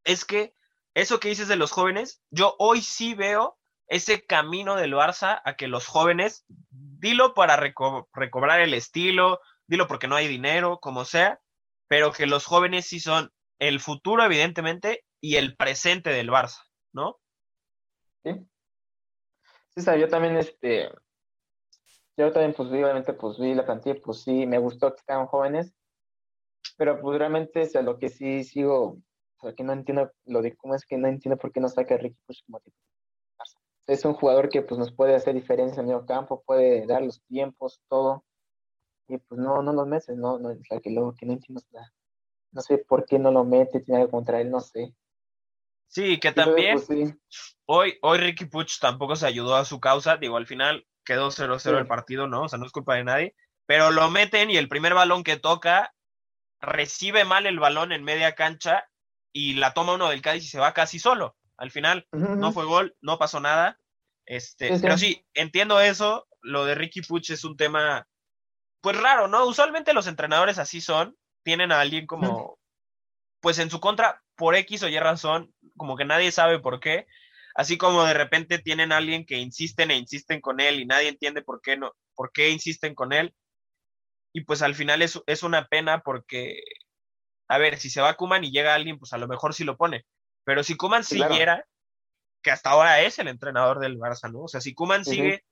es 0.04 0.26
que 0.26 0.56
eso 0.96 1.20
que 1.20 1.30
dices 1.30 1.48
de 1.48 1.56
los 1.56 1.72
jóvenes, 1.72 2.24
yo 2.32 2.56
hoy 2.58 2.82
sí 2.82 3.14
veo 3.14 3.60
ese 3.88 4.26
camino 4.26 4.76
del 4.76 4.94
Barça 4.94 5.42
a 5.44 5.56
que 5.56 5.68
los 5.68 5.88
jóvenes, 5.88 6.46
dilo 6.70 7.34
para 7.34 7.56
recobrar 7.58 8.62
el 8.62 8.74
estilo, 8.74 9.40
dilo 9.68 9.88
porque 9.88 10.08
no 10.08 10.16
hay 10.16 10.28
dinero, 10.28 10.80
como 10.80 11.06
sea, 11.06 11.40
pero 11.88 12.12
que 12.12 12.26
los 12.26 12.46
jóvenes 12.46 12.86
sí 12.88 13.00
son 13.00 13.32
el 13.60 13.80
futuro, 13.80 14.24
evidentemente, 14.24 15.06
y 15.22 15.36
el 15.36 15.56
presente 15.56 16.10
del 16.10 16.30
Barça, 16.30 16.62
¿no? 16.94 17.20
Sí. 18.24 18.48
Sí, 19.76 20.00
yo 20.00 20.08
también, 20.08 20.38
este, 20.38 20.90
yo 22.18 22.32
también, 22.32 22.54
pues 22.54 22.72
vi, 22.72 22.82
obviamente, 22.82 23.14
pues 23.14 23.38
vi 23.38 23.54
la 23.54 23.66
plantilla, 23.66 24.00
pues 24.04 24.24
sí, 24.24 24.46
me 24.46 24.58
gustó 24.58 24.94
que 24.94 25.00
estaban 25.00 25.28
jóvenes, 25.28 25.74
pero 26.78 27.00
pues 27.00 27.20
realmente, 27.20 27.62
o 27.62 27.66
sea, 27.66 27.82
lo 27.82 28.00
que 28.00 28.10
sí 28.10 28.44
sigo, 28.44 28.98
o 29.38 29.42
sea, 29.42 29.54
que 29.54 29.64
no 29.64 29.74
entiendo, 29.74 30.12
lo 30.26 30.42
de 30.42 30.56
cómo 30.56 30.76
es 30.76 30.86
que 30.86 30.98
no 30.98 31.08
entiendo 31.08 31.38
por 31.38 31.52
qué 31.52 31.60
no 31.60 31.70
saca 31.70 31.96
a 31.96 31.98
Ricky 31.98 32.18
Push 32.26 32.42
como 32.46 32.60
tipo 32.62 32.78
es 33.88 34.06
un 34.06 34.14
jugador 34.14 34.50
que 34.50 34.62
pues 34.62 34.80
nos 34.80 34.92
puede 34.92 35.16
hacer 35.16 35.34
diferencia 35.34 35.82
en 35.82 35.90
el 35.90 36.06
campo, 36.06 36.44
puede 36.46 36.86
dar 36.86 37.04
los 37.04 37.22
tiempos, 37.24 37.82
todo. 37.88 38.24
Y 39.08 39.18
pues 39.18 39.40
no, 39.40 39.62
no 39.62 39.72
los 39.74 39.88
metes, 39.88 40.18
no, 40.18 40.40
no, 40.40 40.50
o 40.50 40.82
que 40.82 40.90
luego 40.90 41.14
que 41.14 41.26
no 41.26 41.34
entiendo 41.34 41.62
nada. 41.72 41.94
No 42.52 42.62
sé 42.62 42.80
por 42.80 43.06
qué 43.06 43.20
no 43.20 43.32
lo 43.32 43.44
mete, 43.44 43.82
tiene 43.82 44.02
algo 44.02 44.12
contra 44.12 44.42
él, 44.42 44.50
no 44.50 44.62
sé. 44.62 44.96
Sí, 45.88 46.20
que 46.20 46.32
también 46.32 46.82
pues, 46.86 47.14
hoy, 47.66 47.98
hoy 48.02 48.18
Ricky 48.18 48.46
Puch 48.46 48.80
tampoco 48.80 49.16
se 49.16 49.28
ayudó 49.28 49.56
a 49.56 49.66
su 49.66 49.80
causa, 49.80 50.18
digo, 50.18 50.38
al 50.38 50.48
final 50.48 50.88
quedó 51.04 51.30
0-0 51.30 51.78
el 51.78 51.88
partido, 51.88 52.28
¿no? 52.28 52.44
O 52.44 52.50
sea, 52.50 52.58
no 52.58 52.66
es 52.66 52.72
culpa 52.72 52.96
de 52.96 53.04
nadie, 53.04 53.36
pero 53.68 53.92
lo 53.92 54.10
meten 54.10 54.50
y 54.50 54.58
el 54.58 54.68
primer 54.68 54.96
balón 54.96 55.24
que 55.24 55.38
toca 55.38 55.94
recibe 56.60 57.24
mal 57.24 57.46
el 57.46 57.60
balón 57.60 57.92
en 57.92 58.04
media 58.04 58.34
cancha 58.34 58.86
y 59.32 59.54
la 59.54 59.74
toma 59.74 59.94
uno 59.94 60.10
del 60.10 60.22
Cádiz 60.22 60.46
y 60.46 60.48
se 60.48 60.60
va 60.60 60.74
casi 60.74 60.98
solo. 60.98 61.36
Al 61.58 61.72
final 61.72 62.08
no 62.12 62.52
fue 62.52 62.66
gol, 62.66 62.96
no 63.02 63.18
pasó 63.18 63.40
nada. 63.40 63.80
Este, 64.26 64.80
Pero 64.80 64.98
sí, 64.98 65.26
entiendo 65.34 65.80
eso. 65.80 66.28
Lo 66.42 66.66
de 66.66 66.76
Ricky 66.76 67.02
Puch 67.02 67.30
es 67.32 67.44
un 67.44 67.58
tema, 67.58 68.08
pues 68.82 69.00
raro, 69.00 69.28
¿no? 69.28 69.46
Usualmente 69.46 69.94
los 69.94 70.08
entrenadores 70.08 70.60
así 70.60 70.82
son. 70.82 71.16
Tienen 71.44 71.72
a 71.72 71.80
alguien 71.80 72.08
como, 72.08 72.60
pues 73.40 73.60
en 73.60 73.70
su 73.70 73.80
contra, 73.80 74.24
por 74.36 74.56
X 74.56 74.84
o 74.84 74.88
Y 74.90 75.00
razón, 75.00 75.54
como 75.78 75.96
que 75.96 76.06
nadie 76.06 76.32
sabe 76.32 76.60
por 76.60 76.80
qué. 76.80 77.06
Así 77.56 77.78
como 77.78 78.04
de 78.04 78.14
repente 78.14 78.60
tienen 78.60 78.92
a 78.92 78.98
alguien 78.98 79.26
que 79.26 79.38
insisten 79.38 79.92
e 79.92 79.96
insisten 79.96 80.42
con 80.42 80.60
él 80.60 80.80
y 80.80 80.86
nadie 80.86 81.08
entiende 81.08 81.42
por 81.42 81.62
qué 81.62 81.78
no, 81.78 81.94
por 82.14 82.32
qué 82.34 82.50
insisten 82.50 82.96
con 82.96 83.14
él. 83.14 83.34
Y 84.34 84.42
pues 84.42 84.62
al 84.62 84.76
final 84.76 85.02
es, 85.02 85.22
es 85.28 85.44
una 85.44 85.68
pena 85.68 86.02
porque, 86.02 86.60
a 87.48 87.58
ver, 87.58 87.78
si 87.78 87.90
se 87.90 88.02
va 88.02 88.16
Kuman 88.16 88.44
y 88.44 88.52
llega 88.52 88.76
alguien, 88.76 89.00
pues 89.00 89.14
a 89.14 89.18
lo 89.18 89.28
mejor 89.28 89.54
sí 89.54 89.64
lo 89.64 89.78
pone. 89.78 90.06
Pero 90.46 90.64
si 90.64 90.78
Kuman 90.78 91.04
siguiera, 91.04 91.66
que 92.42 92.52
hasta 92.52 92.70
ahora 92.70 93.02
es 93.02 93.20
el 93.20 93.28
entrenador 93.28 93.80
del 93.80 93.98
Barça, 93.98 94.32
¿no? 94.32 94.44
O 94.44 94.48
sea, 94.48 94.62
si 94.62 94.74
Kuman 94.74 95.04
sigue 95.04 95.44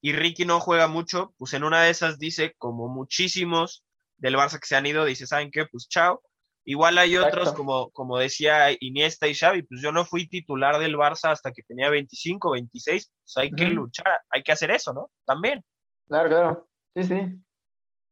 y 0.00 0.12
Ricky 0.12 0.44
no 0.44 0.58
juega 0.58 0.88
mucho, 0.88 1.34
pues 1.38 1.52
en 1.54 1.62
una 1.62 1.82
de 1.82 1.90
esas 1.90 2.18
dice, 2.18 2.54
como 2.58 2.88
muchísimos 2.88 3.84
del 4.16 4.34
Barça 4.34 4.58
que 4.58 4.66
se 4.66 4.74
han 4.74 4.86
ido, 4.86 5.04
dice, 5.04 5.26
¿saben 5.26 5.50
qué? 5.52 5.66
Pues 5.66 5.86
chao. 5.88 6.22
Igual 6.64 6.98
hay 6.98 7.16
otros, 7.16 7.52
como, 7.54 7.90
como 7.90 8.18
decía 8.18 8.68
Iniesta 8.80 9.26
y 9.26 9.34
Xavi, 9.34 9.62
pues 9.62 9.80
yo 9.80 9.92
no 9.92 10.04
fui 10.04 10.28
titular 10.28 10.78
del 10.78 10.96
Barça 10.96 11.30
hasta 11.30 11.52
que 11.52 11.62
tenía 11.62 11.88
25, 11.88 12.50
26, 12.50 13.12
pues 13.24 13.36
hay 13.36 13.50
que 13.50 13.64
luchar, 13.66 14.18
hay 14.30 14.42
que 14.42 14.52
hacer 14.52 14.70
eso, 14.70 14.92
¿no? 14.92 15.10
También. 15.24 15.64
Claro, 16.06 16.28
claro, 16.28 16.68
sí, 16.94 17.04
sí. 17.04 17.42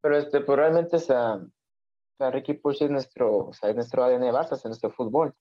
Pero 0.00 0.18
este, 0.18 0.40
pues 0.40 0.58
realmente, 0.58 0.96
o 0.96 0.98
sea, 0.98 1.40
Ricky 2.30 2.54
Push 2.54 2.84
es 2.84 2.90
nuestro, 2.90 3.48
o 3.48 3.52
sea, 3.52 3.68
es 3.70 3.76
nuestro 3.76 4.02
ADN 4.02 4.20
de 4.20 4.32
Barça, 4.32 4.54
es 4.54 4.64
nuestro 4.64 4.90
fútbol. 4.90 5.34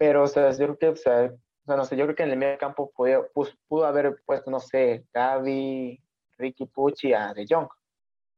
Pero, 0.00 0.22
o 0.22 0.26
sea, 0.26 0.50
yo 0.52 0.56
creo 0.56 0.78
que, 0.78 0.88
o 0.88 0.96
sea, 0.96 1.30
no 1.66 1.84
sé, 1.84 1.94
yo 1.94 2.06
creo 2.06 2.16
que 2.16 2.22
en 2.22 2.30
el 2.30 2.38
medio 2.38 2.56
campo 2.56 2.90
pudo, 2.90 3.28
pudo 3.68 3.84
haber 3.84 4.22
puesto, 4.24 4.50
no 4.50 4.58
sé, 4.58 5.04
Gaby, 5.12 6.02
Ricky 6.38 6.64
Pucci 6.64 7.12
a 7.12 7.34
De 7.34 7.44
Jong. 7.46 7.68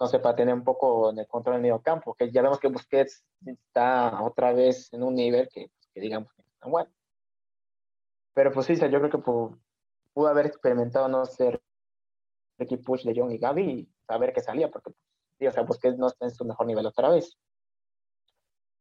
No 0.00 0.08
sé, 0.08 0.18
para 0.18 0.34
tener 0.34 0.54
un 0.54 0.64
poco 0.64 1.12
de 1.12 1.24
control 1.28 1.54
en 1.54 1.58
el 1.58 1.62
medio 1.62 1.80
campo, 1.80 2.14
que 2.14 2.32
ya 2.32 2.42
vemos 2.42 2.58
que 2.58 2.66
Busquets 2.66 3.24
está 3.46 4.24
otra 4.24 4.52
vez 4.52 4.92
en 4.92 5.04
un 5.04 5.14
nivel 5.14 5.48
que, 5.54 5.70
que 5.94 6.00
digamos 6.00 6.32
que 6.32 6.42
está 6.42 6.66
bueno. 6.66 6.90
Pero 8.34 8.50
pues 8.50 8.66
sí, 8.66 8.72
o 8.72 8.76
sea, 8.76 8.88
yo 8.88 8.98
creo 8.98 9.10
que 9.12 9.18
pudo, 9.18 9.56
haber 10.28 10.46
experimentado, 10.46 11.06
no 11.06 11.24
sé, 11.26 11.60
Ricky 12.58 12.78
Pucci, 12.78 13.06
De 13.06 13.20
Jong 13.20 13.30
y 13.30 13.38
Gaby 13.38 13.62
y 13.62 13.88
saber 14.04 14.32
qué 14.32 14.40
salía, 14.40 14.68
porque, 14.68 14.90
sí, 15.38 15.46
o 15.46 15.52
sea, 15.52 15.62
Busquets 15.62 15.96
no 15.96 16.08
está 16.08 16.24
en 16.24 16.32
su 16.32 16.44
mejor 16.44 16.66
nivel 16.66 16.86
otra 16.86 17.08
vez. 17.08 17.38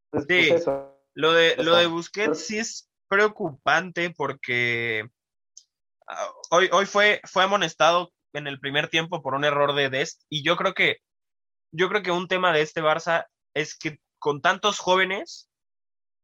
Pues, 0.09 0.23
sí. 0.23 0.47
Pues 0.50 0.61
eso 0.61 1.00
lo 1.13 1.33
de, 1.33 1.55
lo 1.57 1.75
de 1.75 1.87
Busquets 1.87 2.45
sí 2.45 2.59
es 2.59 2.89
preocupante 3.07 4.09
porque 4.11 5.09
ah, 6.07 6.31
hoy, 6.51 6.69
hoy 6.71 6.85
fue, 6.85 7.21
fue 7.25 7.43
amonestado 7.43 8.13
en 8.33 8.47
el 8.47 8.59
primer 8.59 8.87
tiempo 8.87 9.21
por 9.21 9.33
un 9.33 9.43
error 9.43 9.75
de 9.75 9.89
Dest 9.89 10.23
y 10.29 10.43
yo 10.43 10.55
creo 10.55 10.73
que 10.73 10.97
yo 11.73 11.89
creo 11.89 12.03
que 12.03 12.11
un 12.11 12.27
tema 12.27 12.51
de 12.51 12.61
este 12.61 12.81
Barça 12.81 13.27
es 13.53 13.77
que 13.77 13.99
con 14.19 14.41
tantos 14.41 14.79
jóvenes 14.79 15.49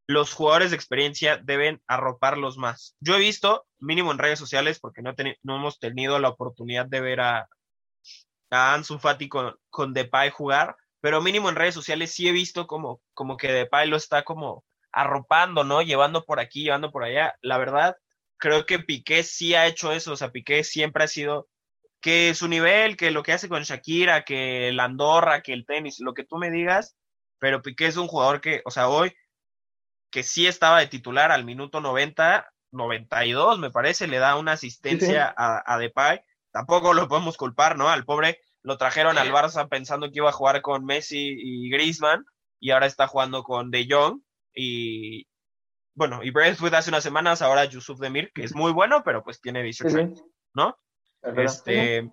los 0.07 0.33
jugadores 0.33 0.71
de 0.71 0.77
experiencia 0.77 1.37
deben 1.37 1.81
arroparlos 1.87 2.57
más. 2.57 2.95
Yo 3.01 3.15
he 3.15 3.19
visto, 3.19 3.65
mínimo 3.77 4.11
en 4.11 4.17
redes 4.17 4.39
sociales, 4.39 4.79
porque 4.79 5.01
no, 5.01 5.13
no 5.43 5.55
hemos 5.57 5.79
tenido 5.79 6.17
la 6.19 6.29
oportunidad 6.29 6.85
de 6.85 7.01
ver 7.01 7.19
a, 7.19 7.49
a 8.49 8.73
Ansu 8.73 8.99
Fati 8.99 9.27
con, 9.27 9.55
con 9.69 9.93
Depay 9.93 10.29
jugar, 10.29 10.77
pero 11.01 11.21
mínimo 11.21 11.49
en 11.49 11.55
redes 11.55 11.73
sociales 11.73 12.13
sí 12.13 12.27
he 12.27 12.31
visto 12.31 12.67
como, 12.67 13.01
como 13.13 13.35
que 13.35 13.51
Depay 13.51 13.89
lo 13.89 13.97
está 13.97 14.23
como 14.23 14.63
arropando, 14.97 15.63
¿no? 15.63 15.83
Llevando 15.83 16.25
por 16.25 16.39
aquí, 16.39 16.63
llevando 16.63 16.91
por 16.91 17.03
allá. 17.03 17.35
La 17.41 17.59
verdad, 17.59 17.95
creo 18.37 18.65
que 18.65 18.79
Piqué 18.79 19.21
sí 19.21 19.53
ha 19.53 19.67
hecho 19.67 19.91
eso, 19.91 20.13
o 20.13 20.15
sea, 20.17 20.31
Piqué 20.31 20.63
siempre 20.63 21.03
ha 21.03 21.07
sido 21.07 21.47
que 22.01 22.33
su 22.33 22.47
nivel, 22.47 22.97
que 22.97 23.11
lo 23.11 23.21
que 23.21 23.33
hace 23.33 23.47
con 23.47 23.61
Shakira, 23.61 24.23
que 24.23 24.69
el 24.69 24.79
Andorra, 24.79 25.41
que 25.41 25.53
el 25.53 25.65
tenis, 25.65 25.99
lo 25.99 26.15
que 26.15 26.23
tú 26.23 26.37
me 26.37 26.49
digas, 26.49 26.97
pero 27.37 27.61
Piqué 27.61 27.85
es 27.85 27.97
un 27.97 28.07
jugador 28.07 28.41
que, 28.41 28.61
o 28.65 28.71
sea, 28.71 28.89
hoy 28.89 29.13
que 30.09 30.23
sí 30.23 30.47
estaba 30.47 30.79
de 30.79 30.87
titular 30.87 31.31
al 31.31 31.45
minuto 31.45 31.79
90, 31.79 32.49
92 32.71 33.59
me 33.59 33.69
parece, 33.69 34.07
le 34.07 34.17
da 34.17 34.35
una 34.35 34.53
asistencia 34.53 35.31
A, 35.37 35.61
a, 35.65 35.77
Depay, 35.77 36.21
tampoco 36.51 36.93
lo 36.93 37.07
podemos 37.07 37.37
culpar, 37.37 37.77
¿no? 37.77 37.89
Al 37.89 38.03
pobre 38.03 38.39
lo 38.63 38.77
trajeron 38.77 39.17
al 39.17 39.31
Barça 39.31 39.69
pensando 39.69 40.07
que 40.09 40.17
iba 40.17 40.29
a 40.29 40.33
jugar 40.33 40.61
con 40.61 40.85
Messi 40.85 41.35
y 41.37 41.69
Griezmann 41.69 42.25
y 42.59 42.71
ahora 42.71 42.87
está 42.87 43.07
jugando 43.07 43.43
con 43.43 43.69
De 43.69 43.85
Jong 43.87 44.21
y 44.57 45.27
bueno, 45.93 46.23
y 46.23 46.31
Braithwaite 46.31 46.77
hace 46.77 46.89
unas 46.89 47.03
semanas, 47.03 47.41
ahora 47.41 47.65
Yusuf 47.65 47.99
Demir, 47.99 48.31
que 48.33 48.43
es 48.43 48.55
muy 48.55 48.71
bueno, 48.71 49.03
pero 49.03 49.23
pues 49.23 49.39
tiene 49.41 49.63
18 49.63 50.13
¿no? 50.53 50.77
Este, 51.37 52.11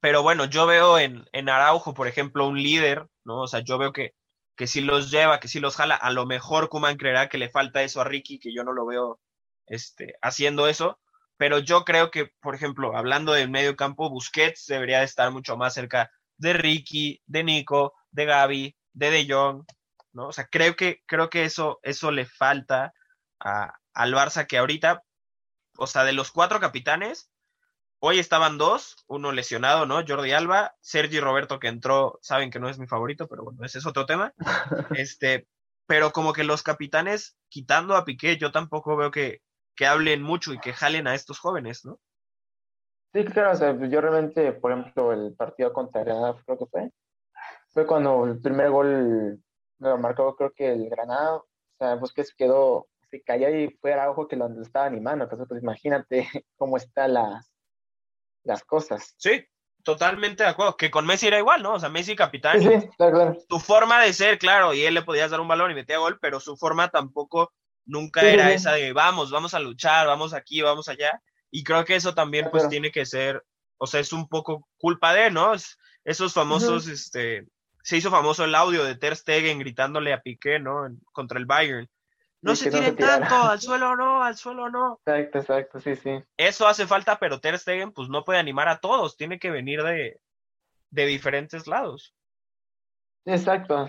pero 0.00 0.22
bueno, 0.22 0.44
yo 0.44 0.66
veo 0.66 0.98
en, 0.98 1.24
en, 1.32 1.48
Araujo, 1.48 1.94
por 1.94 2.06
ejemplo, 2.06 2.46
un 2.46 2.62
líder, 2.62 3.06
¿no? 3.24 3.42
O 3.42 3.46
sea, 3.48 3.60
yo 3.60 3.78
veo 3.78 3.92
que, 3.92 4.14
que 4.56 4.66
si 4.66 4.80
los 4.80 5.10
lleva, 5.10 5.40
que 5.40 5.48
si 5.48 5.60
los 5.60 5.76
jala, 5.76 5.96
a 5.96 6.10
lo 6.10 6.26
mejor 6.26 6.68
Kuman 6.68 6.96
creerá 6.96 7.28
que 7.28 7.38
le 7.38 7.50
falta 7.50 7.82
eso 7.82 8.00
a 8.00 8.04
Ricky, 8.04 8.38
que 8.38 8.54
yo 8.54 8.62
no 8.62 8.72
lo 8.72 8.86
veo 8.86 9.20
este, 9.66 10.14
haciendo 10.22 10.68
eso. 10.68 11.00
Pero 11.36 11.58
yo 11.58 11.84
creo 11.84 12.10
que, 12.10 12.30
por 12.40 12.54
ejemplo, 12.54 12.96
hablando 12.96 13.32
del 13.32 13.50
medio 13.50 13.76
campo, 13.76 14.10
Busquets 14.10 14.66
debería 14.66 15.02
estar 15.02 15.30
mucho 15.32 15.56
más 15.56 15.74
cerca 15.74 16.10
de 16.38 16.52
Ricky, 16.52 17.20
de 17.26 17.44
Nico, 17.44 17.94
de 18.10 18.24
Gaby, 18.24 18.76
de 18.92 19.10
De 19.10 19.26
Jong, 19.28 19.64
¿no? 20.16 20.28
O 20.28 20.32
sea, 20.32 20.48
creo 20.50 20.74
que, 20.74 21.02
creo 21.06 21.30
que 21.30 21.44
eso, 21.44 21.78
eso 21.82 22.10
le 22.10 22.26
falta 22.26 22.92
a, 23.38 23.74
al 23.94 24.14
Barça 24.14 24.46
que 24.46 24.58
ahorita, 24.58 25.02
o 25.78 25.86
sea, 25.86 26.04
de 26.04 26.12
los 26.12 26.32
cuatro 26.32 26.58
capitanes, 26.58 27.30
hoy 28.00 28.18
estaban 28.18 28.58
dos, 28.58 29.04
uno 29.06 29.30
lesionado, 29.30 29.86
¿no? 29.86 30.04
Jordi 30.06 30.32
Alba, 30.32 30.74
Sergi 30.80 31.20
Roberto 31.20 31.60
que 31.60 31.68
entró, 31.68 32.18
saben 32.22 32.50
que 32.50 32.58
no 32.58 32.68
es 32.68 32.78
mi 32.78 32.86
favorito, 32.86 33.28
pero 33.28 33.44
bueno, 33.44 33.64
ese 33.64 33.78
es 33.78 33.86
otro 33.86 34.06
tema. 34.06 34.32
Este, 34.98 35.46
pero 35.86 36.10
como 36.10 36.32
que 36.32 36.44
los 36.44 36.62
capitanes, 36.62 37.36
quitando 37.48 37.94
a 37.94 38.04
Piqué, 38.04 38.38
yo 38.38 38.50
tampoco 38.50 38.96
veo 38.96 39.10
que, 39.10 39.42
que 39.76 39.86
hablen 39.86 40.22
mucho 40.22 40.52
y 40.52 40.58
que 40.58 40.72
jalen 40.72 41.06
a 41.06 41.14
estos 41.14 41.38
jóvenes, 41.38 41.84
¿no? 41.84 42.00
Sí, 43.12 43.24
claro, 43.24 43.52
o 43.52 43.54
sea, 43.54 43.88
yo 43.88 44.00
realmente, 44.00 44.52
por 44.52 44.72
ejemplo, 44.72 45.12
el 45.12 45.34
partido 45.34 45.72
contra 45.72 46.02
Granada, 46.02 46.36
creo 46.44 46.58
que 46.58 46.66
fue, 46.66 46.90
fue 47.70 47.86
cuando 47.86 48.26
el 48.26 48.40
primer 48.40 48.70
gol 48.70 49.40
lo 49.78 49.98
marcó, 49.98 50.34
creo 50.36 50.52
que 50.52 50.72
el 50.72 50.88
Granada, 50.88 51.36
o 51.36 51.46
sea, 51.78 51.94
Busquets 51.96 52.34
quedó 52.34 52.88
así 53.02 53.22
callado 53.22 53.54
y 53.54 53.70
fue 53.80 53.92
Araujo 53.92 54.26
que 54.28 54.36
lo, 54.36 54.48
estaba 54.62 54.86
animando, 54.86 55.24
entonces 55.24 55.46
pues 55.48 55.62
imagínate 55.62 56.28
cómo 56.56 56.76
están 56.76 57.14
las, 57.14 57.50
las 58.44 58.64
cosas. 58.64 59.14
Sí, 59.18 59.44
totalmente 59.82 60.42
de 60.42 60.50
acuerdo, 60.50 60.76
que 60.76 60.90
con 60.90 61.06
Messi 61.06 61.26
era 61.28 61.38
igual, 61.38 61.62
¿no? 61.62 61.74
O 61.74 61.80
sea, 61.80 61.88
Messi 61.88 62.16
capitán, 62.16 62.60
Sí, 62.60 62.68
sí, 62.80 62.88
claro, 62.96 63.12
claro. 63.16 63.36
su 63.48 63.60
forma 63.60 64.02
de 64.02 64.12
ser, 64.12 64.38
claro, 64.38 64.74
y 64.74 64.82
él 64.82 64.94
le 64.94 65.02
podías 65.02 65.30
dar 65.30 65.40
un 65.40 65.48
balón 65.48 65.70
y 65.70 65.74
metía 65.74 65.98
gol, 65.98 66.18
pero 66.20 66.40
su 66.40 66.56
forma 66.56 66.88
tampoco 66.88 67.52
nunca 67.84 68.20
Sí, 68.22 68.26
era 68.26 68.52
esa 68.52 68.72
de 68.72 68.92
vamos, 68.92 69.30
vamos 69.30 69.54
a 69.54 69.60
luchar, 69.60 70.06
vamos 70.06 70.34
aquí, 70.34 70.60
vamos 70.60 70.88
allá. 70.88 71.22
Y 71.50 71.62
creo 71.62 71.84
que 71.84 71.94
eso 71.94 72.14
también 72.14 72.50
pues 72.50 72.68
tiene 72.68 72.90
que 72.90 73.06
ser, 73.06 73.44
o 73.78 73.86
sea, 73.86 74.00
es 74.00 74.12
un 74.12 74.28
poco 74.28 74.66
culpa 74.76 75.14
de, 75.14 75.30
¿no? 75.30 75.54
Es- 75.54 75.78
esos 76.04 76.32
famosos, 76.32 76.86
este, 76.86 77.46
se 77.86 77.96
hizo 77.96 78.10
famoso 78.10 78.44
el 78.44 78.56
audio 78.56 78.82
de 78.82 78.96
Ter 78.96 79.14
Stegen 79.14 79.60
gritándole 79.60 80.12
a 80.12 80.20
Piqué, 80.20 80.58
¿no? 80.58 80.88
Contra 81.12 81.38
el 81.38 81.46
Bayern. 81.46 81.88
No 82.42 82.56
Sí, 82.56 82.64
se 82.64 82.70
que 82.70 82.76
no 82.78 82.82
se 82.82 82.92
tiren 82.94 83.20
tanto, 83.20 83.36
al 83.36 83.60
suelo 83.60 83.94
no, 83.94 84.24
al 84.24 84.36
suelo 84.36 84.68
no. 84.68 85.00
Exacto, 85.06 85.38
exacto, 85.38 85.80
sí, 85.80 85.94
sí. 85.94 86.20
Eso 86.36 86.66
hace 86.66 86.88
falta, 86.88 87.16
pero 87.20 87.38
Ter 87.38 87.56
Stegen 87.56 87.92
pues 87.92 88.08
no 88.08 88.24
puede 88.24 88.40
animar 88.40 88.68
a 88.68 88.80
todos, 88.80 89.16
tiene 89.16 89.38
que 89.38 89.52
venir 89.52 89.84
de, 89.84 90.20
de 90.90 91.06
diferentes 91.06 91.68
lados. 91.68 92.12
Exacto, 93.24 93.88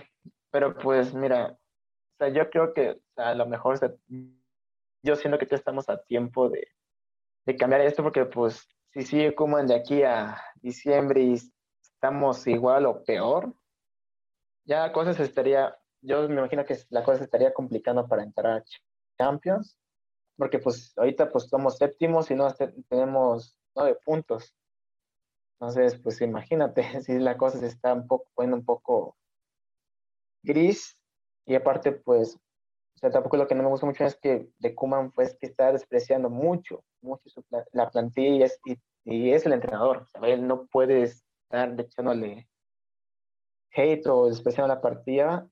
pero 0.52 0.78
pues 0.78 1.16
mira, 1.16 1.48
o 1.48 2.18
sea, 2.20 2.30
yo 2.30 2.52
creo 2.52 2.76
que 2.76 2.92
o 2.92 3.02
sea, 3.16 3.30
a 3.30 3.36
lo 3.36 3.48
mejor, 3.48 3.74
o 3.74 3.78
sea, 3.78 3.92
yo 5.02 5.16
siento 5.16 5.40
que 5.40 5.48
ya 5.48 5.56
estamos 5.56 5.90
a 5.90 6.04
tiempo 6.04 6.50
de, 6.50 6.68
de 7.48 7.56
cambiar 7.56 7.82
esto 7.82 8.04
porque 8.04 8.26
pues 8.26 8.70
si 8.94 9.02
sigue 9.02 9.34
como 9.34 9.58
de 9.58 9.74
aquí 9.74 10.04
a 10.04 10.40
diciembre 10.58 11.22
y 11.24 11.34
estamos 11.82 12.46
igual 12.46 12.86
o 12.86 13.04
peor, 13.04 13.56
ya 14.68 14.82
la 14.82 14.94
cosa 14.94 15.14
se 15.14 15.24
estaría, 15.24 15.78
yo 16.02 16.28
me 16.30 16.36
imagino 16.36 16.66
que 16.66 16.78
la 16.90 17.04
cosa 17.04 17.24
estaría 17.24 17.54
complicando 17.54 18.08
para 18.08 18.24
entrar 18.24 18.48
a 18.60 18.64
Champions, 19.18 19.78
porque 20.38 20.60
pues 20.60 20.94
ahorita 20.98 21.32
pues 21.32 21.46
somos 21.50 21.78
séptimos 21.78 22.30
y 22.32 22.36
no 22.36 22.54
te- 22.54 22.74
tenemos 22.90 23.58
nueve 23.76 23.98
puntos. 24.06 24.56
Entonces, 25.60 26.00
pues 26.02 26.22
imagínate, 26.22 26.84
si 27.02 27.18
la 27.20 27.38
cosa 27.38 27.60
se 27.60 27.68
está 27.68 27.94
un 27.94 28.08
poco 28.08 28.30
poniendo 28.36 28.58
un 28.58 28.66
poco 28.66 29.18
gris 30.44 30.98
y 31.46 31.56
aparte 31.56 31.92
pues 31.92 32.36
o 32.36 33.00
sea, 33.00 33.12
tampoco 33.12 33.38
lo 33.38 33.48
que 33.48 33.56
no 33.56 33.64
me 33.64 33.70
gusta 33.70 33.86
mucho 33.86 34.06
es 34.06 34.16
que 34.16 34.50
de 34.58 34.76
Kuman 34.76 35.12
pues 35.12 35.38
que 35.40 35.48
está 35.48 35.72
despreciando 35.72 36.30
mucho 36.30 36.84
mucho 37.02 37.30
la 37.74 37.90
plantilla 37.90 38.48
y 39.06 39.32
es, 39.32 39.46
el 39.46 39.54
entrenador 39.54 40.08
o 40.20 40.38
no 40.38 40.68
puede 40.68 41.04
estar 41.04 41.80
echándole 41.80 42.50
hate 43.74 44.06
o 44.08 44.28
despreciando 44.28 44.74
la 44.74 44.82
partida 44.82 45.48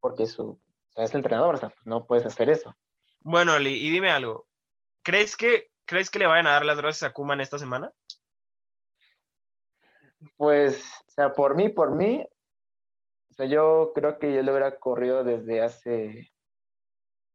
porque 0.00 0.26
su 0.26 0.60
es 0.96 1.10
el 1.12 1.18
entrenador 1.18 1.54
o 1.54 1.58
sea, 1.58 1.68
pues, 1.70 1.86
no 1.86 2.06
puedes 2.06 2.26
hacer 2.26 2.50
eso 2.50 2.74
Bueno, 3.20 3.54
Oli, 3.54 3.74
y 3.74 3.90
dime 3.90 4.10
algo. 4.10 4.46
¿Crees 5.02 5.36
que, 5.36 5.70
¿Crees 5.86 6.10
que 6.10 6.18
le 6.18 6.26
vayan 6.26 6.46
a 6.46 6.52
dar 6.52 6.64
las 6.64 6.76
gracias 6.78 7.08
a 7.10 7.12
Kuman 7.12 7.40
esta 7.40 7.58
semana? 7.58 7.92
pues 10.36 10.84
o 11.08 11.10
sea 11.10 11.32
por 11.32 11.54
mí 11.54 11.68
por 11.70 11.94
mí 11.94 12.24
o 13.30 13.34
sea 13.34 13.46
yo 13.46 13.92
creo 13.94 14.18
que 14.18 14.34
yo 14.34 14.42
lo 14.42 14.52
hubiera 14.52 14.78
corrido 14.78 15.24
desde 15.24 15.62
hace 15.62 16.30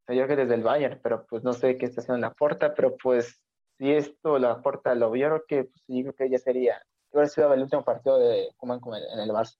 o 0.03 0.05
sea, 0.05 0.15
yo 0.15 0.25
creo 0.25 0.27
que 0.27 0.43
desde 0.43 0.55
el 0.55 0.63
Bayern 0.63 0.99
pero 1.01 1.25
pues 1.25 1.43
no 1.43 1.53
sé 1.53 1.77
qué 1.77 1.85
está 1.85 2.01
haciendo 2.01 2.21
la 2.21 2.33
porta 2.33 2.73
pero 2.75 2.95
pues 2.97 3.41
si 3.77 3.91
esto 3.91 4.37
la 4.39 4.61
porta 4.61 4.93
lo 4.95 5.09
creo 5.11 5.45
que 5.47 5.63
pues, 5.65 5.83
yo 5.87 6.01
creo 6.03 6.15
que 6.15 6.29
ya 6.29 6.37
sería 6.37 6.81
hubiera 7.09 7.27
sido 7.29 7.51
el 7.53 7.61
último 7.63 7.83
partido 7.83 8.19
de 8.19 8.49
el- 8.95 9.03
en 9.13 9.19
el 9.19 9.29
Barça 9.31 9.57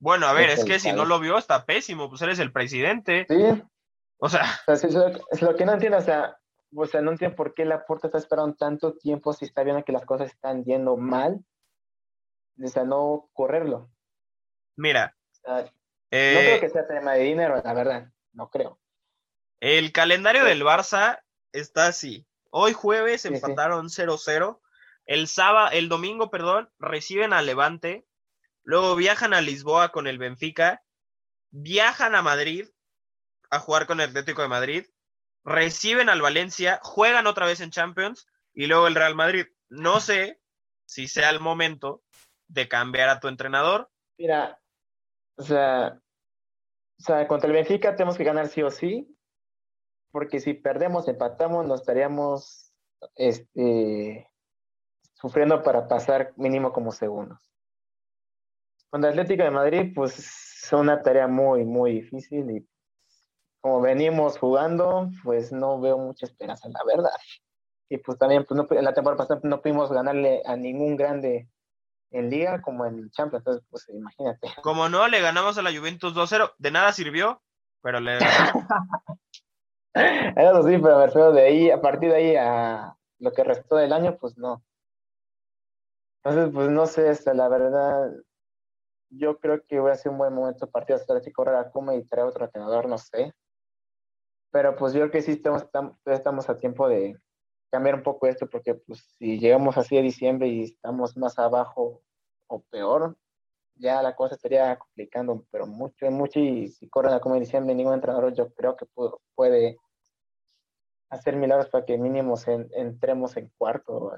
Bueno, 0.00 0.26
a 0.26 0.32
ver, 0.32 0.50
Es 0.50 0.64
que 0.64 0.78
si 0.78 0.92
no 0.92 1.04
lo 1.04 1.18
vio 1.18 1.38
está 1.38 1.66
pésimo, 1.66 2.08
pues 2.08 2.22
eres 2.22 2.38
el 2.38 2.52
presidente. 2.52 3.26
sí 3.28 3.62
O 4.18 4.28
sea, 4.28 4.42
O 4.42 4.64
sea, 4.64 4.76
sí, 4.76 4.86
es 4.88 4.94
lo, 4.94 5.08
es 5.08 5.42
lo 5.42 5.56
que 5.56 5.64
no 5.64 5.72
entiendo, 5.72 5.98
o 5.98 6.02
sea, 6.02 6.38
o 6.74 6.86
sea, 6.86 7.00
no 7.00 7.12
entiendo 7.12 7.36
por 7.36 7.54
qué 7.54 7.64
la 7.64 7.84
Porta 7.84 8.08
está 8.08 8.18
esperando 8.18 8.56
tanto 8.56 8.96
tiempo 8.96 9.32
si 9.32 9.44
está 9.44 9.62
viendo 9.62 9.84
que 9.84 9.92
las 9.92 10.04
cosas 10.04 10.30
están 10.30 10.64
yendo 10.64 10.96
mal. 10.96 11.44
O 12.62 12.66
sea, 12.68 12.84
no 12.84 13.28
correrlo. 13.32 13.90
mira, 14.76 15.16
O 15.30 15.34
sea, 15.34 15.62
no 15.62 15.70
eh, 16.10 16.36
creo 16.40 16.60
que 16.60 16.68
sea 16.68 16.88
tema 16.88 17.14
de 17.14 17.22
dinero, 17.22 17.60
la 17.62 17.72
verdad. 17.72 18.08
No 18.32 18.50
creo. 18.50 18.78
el 19.60 19.92
calendario 19.92 20.44
del 20.44 20.62
Barça 20.62 21.22
está 21.52 21.86
así. 21.86 22.26
Hoy 22.50 22.72
jueves 22.72 23.22
Sí, 23.22 23.28
empataron 23.28 23.88
0-0. 23.88 24.60
El 25.06 25.26
sábado, 25.26 25.70
el 25.72 25.88
domingo, 25.88 26.30
perdón, 26.30 26.70
reciben 26.78 27.32
a 27.32 27.42
Levante. 27.42 28.06
Luego 28.68 28.96
viajan 28.96 29.32
a 29.32 29.40
Lisboa 29.40 29.92
con 29.92 30.06
el 30.06 30.18
Benfica. 30.18 30.84
Viajan 31.50 32.14
a 32.14 32.20
Madrid 32.20 32.68
a 33.48 33.60
jugar 33.60 33.86
con 33.86 33.98
el 33.98 34.10
Atlético 34.10 34.42
de 34.42 34.48
Madrid. 34.48 34.84
Reciben 35.42 36.10
al 36.10 36.20
Valencia, 36.20 36.78
juegan 36.82 37.26
otra 37.26 37.46
vez 37.46 37.62
en 37.62 37.70
Champions 37.70 38.26
y 38.52 38.66
luego 38.66 38.86
el 38.86 38.94
Real 38.94 39.14
Madrid. 39.14 39.46
No 39.70 40.00
sé 40.00 40.38
si 40.84 41.08
sea 41.08 41.30
el 41.30 41.40
momento 41.40 42.02
de 42.46 42.68
cambiar 42.68 43.08
a 43.08 43.20
tu 43.20 43.28
entrenador. 43.28 43.90
Mira, 44.18 44.60
o 45.38 45.42
sea, 45.42 45.98
o 46.98 47.02
sea, 47.02 47.26
contra 47.26 47.48
el 47.48 47.54
Benfica 47.54 47.96
tenemos 47.96 48.18
que 48.18 48.24
ganar 48.24 48.48
sí 48.48 48.62
o 48.62 48.70
sí, 48.70 49.16
porque 50.10 50.40
si 50.40 50.52
perdemos, 50.52 51.08
empatamos, 51.08 51.64
nos 51.64 51.80
estaríamos 51.80 52.74
este, 53.16 54.28
sufriendo 55.14 55.62
para 55.62 55.88
pasar 55.88 56.34
mínimo 56.36 56.70
como 56.74 56.92
segundos. 56.92 57.47
Contra 58.90 59.10
el 59.10 59.18
Atlético 59.18 59.44
de 59.44 59.50
Madrid, 59.50 59.92
pues 59.94 60.18
es 60.18 60.72
una 60.72 61.02
tarea 61.02 61.26
muy, 61.26 61.64
muy 61.64 61.92
difícil 61.92 62.50
y 62.50 62.68
como 63.60 63.80
venimos 63.80 64.38
jugando, 64.38 65.10
pues 65.24 65.52
no 65.52 65.80
veo 65.80 65.98
mucha 65.98 66.26
esperanza, 66.26 66.68
la 66.68 66.80
verdad. 66.86 67.10
Y 67.90 67.98
pues 67.98 68.18
también, 68.18 68.44
pues 68.44 68.56
no, 68.56 68.66
en 68.70 68.84
la 68.84 68.94
temporada 68.94 69.18
pasada 69.18 69.40
no 69.44 69.60
pudimos 69.60 69.90
ganarle 69.90 70.42
a 70.44 70.56
ningún 70.56 70.96
grande 70.96 71.48
en 72.10 72.30
Liga 72.30 72.62
como 72.62 72.86
en 72.86 73.10
Champions, 73.10 73.42
entonces 73.42 73.66
pues 73.70 73.88
imagínate. 73.88 74.48
Como 74.62 74.88
no, 74.88 75.08
le 75.08 75.20
ganamos 75.20 75.58
a 75.58 75.62
la 75.62 75.76
Juventus 75.76 76.14
2-0. 76.14 76.52
De 76.58 76.70
nada 76.70 76.92
sirvió, 76.92 77.42
pero 77.82 78.00
le 78.00 78.18
Eso 79.94 80.62
sí, 80.62 80.78
pero 80.78 80.98
me 80.98 81.06
refiero 81.06 81.32
de 81.32 81.42
ahí, 81.42 81.70
a 81.70 81.80
partir 81.80 82.10
de 82.10 82.16
ahí 82.16 82.36
a 82.36 82.94
lo 83.18 83.32
que 83.32 83.42
restó 83.42 83.76
del 83.76 83.92
año, 83.92 84.16
pues 84.18 84.36
no. 84.38 84.62
Entonces, 86.22 86.52
pues 86.54 86.68
no 86.70 86.86
sé, 86.86 87.12
la 87.34 87.48
verdad, 87.48 88.12
yo 89.10 89.38
creo 89.38 89.62
que 89.66 89.80
voy 89.80 89.90
a 89.90 89.96
ser 89.96 90.12
un 90.12 90.18
buen 90.18 90.32
momento 90.32 90.68
partido 90.70 90.96
hasta 90.98 91.20
si 91.20 91.32
correr 91.32 91.56
a 91.56 91.70
Kuma 91.70 91.94
y 91.94 92.04
traer 92.04 92.26
otro 92.26 92.44
entrenador, 92.44 92.88
no 92.88 92.98
sé. 92.98 93.34
Pero 94.50 94.76
pues 94.76 94.92
yo 94.92 95.00
creo 95.00 95.10
que 95.10 95.22
sí 95.22 95.32
estamos, 95.32 95.64
estamos, 96.06 96.48
a 96.48 96.58
tiempo 96.58 96.88
de 96.88 97.16
cambiar 97.70 97.96
un 97.96 98.02
poco 98.02 98.26
esto, 98.26 98.48
porque 98.48 98.74
pues 98.74 99.00
si 99.18 99.38
llegamos 99.38 99.76
así 99.76 99.98
a 99.98 100.02
diciembre 100.02 100.48
y 100.48 100.62
estamos 100.64 101.16
más 101.16 101.38
abajo 101.38 102.02
o 102.46 102.62
peor, 102.70 103.16
ya 103.74 104.02
la 104.02 104.16
cosa 104.16 104.34
estaría 104.34 104.76
complicando, 104.78 105.44
pero 105.50 105.66
mucho, 105.66 106.10
mucho, 106.10 106.40
y 106.40 106.68
si 106.68 106.88
corren 106.88 107.12
a 107.12 107.20
Kuma 107.20 107.36
en 107.36 107.42
diciembre, 107.42 107.74
ningún 107.74 107.94
entrenador 107.94 108.32
yo 108.34 108.52
creo 108.54 108.76
que 108.76 108.86
puede 109.34 109.76
hacer 111.10 111.36
milagros 111.36 111.68
para 111.68 111.84
que 111.84 111.96
mínimo 111.98 112.34
en- 112.46 112.68
entremos 112.74 113.36
en 113.36 113.50
cuarto 113.56 114.12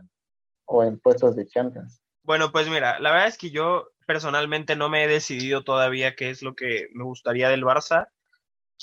o 0.66 0.84
en 0.84 0.98
puestos 0.98 1.36
de 1.36 1.46
Champions. 1.46 2.02
Bueno, 2.22 2.52
pues 2.52 2.68
mira, 2.68 2.98
la 3.00 3.10
verdad 3.10 3.28
es 3.28 3.38
que 3.38 3.50
yo 3.50 3.88
personalmente 4.10 4.74
no 4.74 4.88
me 4.88 5.04
he 5.04 5.06
decidido 5.06 5.62
todavía 5.62 6.16
qué 6.16 6.30
es 6.30 6.42
lo 6.42 6.56
que 6.56 6.88
me 6.94 7.04
gustaría 7.04 7.48
del 7.48 7.62
Barça. 7.62 8.08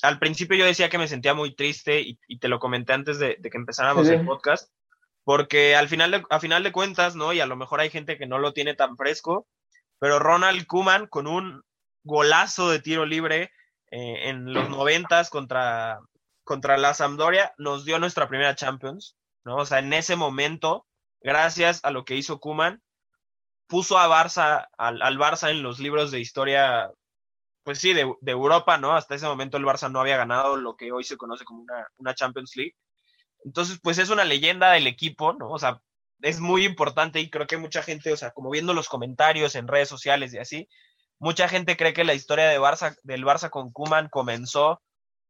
Al 0.02 0.20
principio 0.20 0.56
yo 0.56 0.64
decía 0.64 0.88
que 0.88 0.98
me 0.98 1.10
sentía 1.10 1.34
muy 1.34 1.54
triste 1.54 2.00
y, 2.00 2.18
y 2.30 2.40
te 2.40 2.48
lo 2.48 2.60
comenté 2.60 2.94
antes 2.94 3.20
de, 3.20 3.36
de 3.38 3.50
que 3.50 3.58
empezáramos 3.58 4.08
Sí, 4.08 4.14
el 4.14 4.24
podcast, 4.24 4.72
porque 5.26 5.76
al 5.76 5.90
final 5.90 6.12
de, 6.12 6.24
a 6.30 6.40
final 6.40 6.64
de 6.64 6.72
cuentas, 6.72 7.18
¿no? 7.18 7.34
Y 7.34 7.42
a 7.42 7.46
lo 7.46 7.58
mejor 7.58 7.82
hay 7.82 7.90
gente 7.90 8.18
que 8.18 8.26
no 8.26 8.40
lo 8.40 8.54
tiene 8.54 8.74
tan 8.74 8.96
fresco, 8.96 9.50
pero 10.00 10.18
Ronald 10.18 10.66
Kuman 10.66 11.08
con 11.08 11.28
un 11.28 11.62
golazo 12.06 12.70
de 12.70 12.80
tiro 12.80 13.06
libre 13.06 13.52
eh, 13.92 14.30
en 14.30 14.54
los 14.54 14.70
noventas 14.70 15.30
contra, 15.30 16.00
contra 16.46 16.78
la 16.78 16.94
Sampdoria 16.94 17.54
nos 17.58 17.84
dio 17.84 18.00
nuestra 18.00 18.30
primera 18.30 18.56
Champions, 18.56 19.18
¿no? 19.44 19.58
O 19.58 19.66
sea, 19.66 19.80
en 19.80 19.92
ese 19.92 20.16
momento, 20.16 20.88
gracias 21.20 21.82
a 21.84 21.92
lo 21.92 22.06
que 22.06 22.16
hizo 22.16 22.40
Kuman, 22.40 22.82
puso 23.68 23.98
a 23.98 24.08
Barça, 24.08 24.68
al, 24.78 25.02
al 25.02 25.18
Barça 25.18 25.52
en 25.52 25.64
los 25.64 25.80
libros 25.80 26.12
de 26.12 26.20
historia, 26.20 26.92
pues 27.64 27.80
sí, 27.80 27.94
de, 27.94 28.14
de, 28.22 28.32
Europa, 28.32 28.78
¿no? 28.78 28.96
Hasta 28.96 29.16
ese 29.16 29.28
momento 29.28 29.58
el 29.58 29.66
Barça 29.66 29.92
no 29.92 30.00
había 30.00 30.18
ganado 30.18 30.56
lo 30.56 30.76
que 30.76 30.92
hoy 30.92 31.04
se 31.04 31.18
conoce 31.18 31.46
como 31.46 31.62
una, 31.62 31.88
una 31.98 32.16
Champions 32.16 32.56
League. 32.56 32.76
Entonces, 33.44 33.80
pues 33.82 33.98
es 33.98 34.10
una 34.10 34.24
leyenda 34.24 34.72
del 34.72 34.88
equipo, 34.88 35.34
¿no? 35.34 35.50
O 35.52 35.60
sea, 35.60 35.82
es 36.22 36.40
muy 36.40 36.66
importante 36.66 37.20
y 37.20 37.30
creo 37.30 37.48
que 37.48 37.58
mucha 37.58 37.84
gente, 37.84 38.12
o 38.12 38.18
sea, 38.18 38.32
como 38.32 38.50
viendo 38.50 38.74
los 38.74 38.90
comentarios 38.90 39.56
en 39.56 39.68
redes 39.68 39.90
sociales 39.90 40.34
y 40.34 40.40
así, 40.40 40.70
mucha 41.20 41.48
gente 41.48 41.78
cree 41.78 41.94
que 41.94 42.04
la 42.04 42.14
historia 42.14 42.48
de 42.48 42.60
Barça, 42.60 42.98
del 43.04 43.24
Barça 43.26 43.50
con 43.50 43.72
Kuman 43.72 44.10
comenzó 44.10 44.82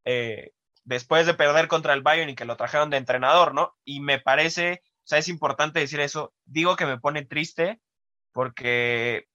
eh, 0.06 0.52
después 0.84 1.26
de 1.26 1.34
perder 1.34 1.67
contra 1.67 1.93
el 1.93 2.02
Bayern 2.02 2.30
y 2.30 2.36
que 2.36 2.45
lo 2.45 2.58
trajeron 2.58 2.89
de 2.89 2.97
entrenador, 2.97 3.54
¿no? 3.54 3.76
Y 3.84 4.00
me 4.00 4.19
parece, 4.19 4.82
o 4.84 5.08
sea, 5.08 5.17
es 5.19 5.28
importante 5.28 5.80
decir 5.80 6.00
eso. 6.00 6.34
Digo 6.45 6.76
que 6.76 6.86
me 6.86 7.00
pone 7.00 7.26
triste 7.26 7.82
porque, 8.38 9.28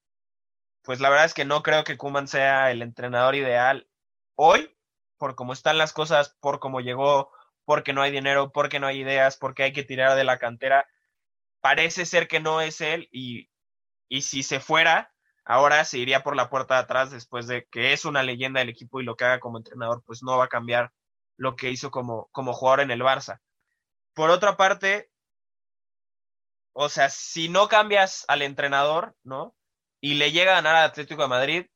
pues 0.84 1.00
la 1.00 1.10
verdad 1.10 1.24
es 1.24 1.34
que 1.34 1.44
no 1.44 1.64
creo 1.64 1.82
que 1.82 1.96
Kuman 1.96 2.28
sea 2.28 2.70
el 2.70 2.82
entrenador 2.82 3.34
ideal 3.34 3.88
hoy, 4.36 4.76
por 5.18 5.34
cómo 5.34 5.52
están 5.54 5.76
las 5.76 5.92
cosas, 5.92 6.36
por 6.38 6.60
cómo 6.60 6.80
llegó, 6.80 7.32
porque 7.64 7.92
no 7.92 8.02
hay 8.02 8.12
dinero, 8.12 8.52
porque 8.52 8.78
no 8.78 8.86
hay 8.86 9.00
ideas, 9.00 9.36
porque 9.36 9.64
hay 9.64 9.72
que 9.72 9.82
tirar 9.82 10.16
de 10.16 10.22
la 10.22 10.38
cantera. 10.38 10.86
Parece 11.60 12.06
ser 12.06 12.28
que 12.28 12.38
no 12.38 12.60
es 12.60 12.80
él 12.80 13.08
y, 13.10 13.50
y 14.08 14.22
si 14.22 14.44
se 14.44 14.60
fuera, 14.60 15.12
ahora 15.44 15.84
se 15.84 15.98
iría 15.98 16.22
por 16.22 16.36
la 16.36 16.48
puerta 16.48 16.74
de 16.74 16.82
atrás 16.82 17.10
después 17.10 17.48
de 17.48 17.66
que 17.72 17.92
es 17.92 18.04
una 18.04 18.22
leyenda 18.22 18.60
del 18.60 18.68
equipo 18.68 19.00
y 19.00 19.04
lo 19.04 19.16
que 19.16 19.24
haga 19.24 19.40
como 19.40 19.58
entrenador, 19.58 20.04
pues 20.06 20.22
no 20.22 20.38
va 20.38 20.44
a 20.44 20.48
cambiar 20.48 20.92
lo 21.36 21.56
que 21.56 21.70
hizo 21.70 21.90
como, 21.90 22.28
como 22.30 22.52
jugador 22.52 22.82
en 22.82 22.92
el 22.92 23.02
Barça. 23.02 23.40
Por 24.14 24.30
otra 24.30 24.56
parte, 24.56 25.10
o 26.72 26.88
sea, 26.88 27.10
si 27.10 27.48
no 27.48 27.68
cambias 27.68 28.24
al 28.28 28.42
entrenador, 28.42 29.14
¿no? 29.22 29.54
Y 30.00 30.14
le 30.14 30.32
llega 30.32 30.52
a 30.52 30.56
ganar 30.56 30.76
al 30.76 30.84
Atlético 30.84 31.22
de 31.22 31.28
Madrid, 31.28 31.66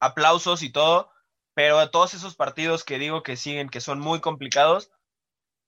aplausos 0.00 0.62
y 0.62 0.70
todo, 0.70 1.10
pero 1.54 1.78
a 1.78 1.90
todos 1.90 2.14
esos 2.14 2.36
partidos 2.36 2.84
que 2.84 2.98
digo 2.98 3.22
que 3.22 3.36
siguen, 3.36 3.68
que 3.68 3.80
son 3.80 3.98
muy 4.00 4.20
complicados, 4.20 4.90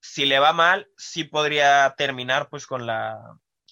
si 0.00 0.24
le 0.24 0.38
va 0.38 0.52
mal, 0.52 0.88
sí 0.96 1.24
podría 1.24 1.94
terminar 1.96 2.48
pues 2.48 2.66
con 2.66 2.86
la, 2.86 3.18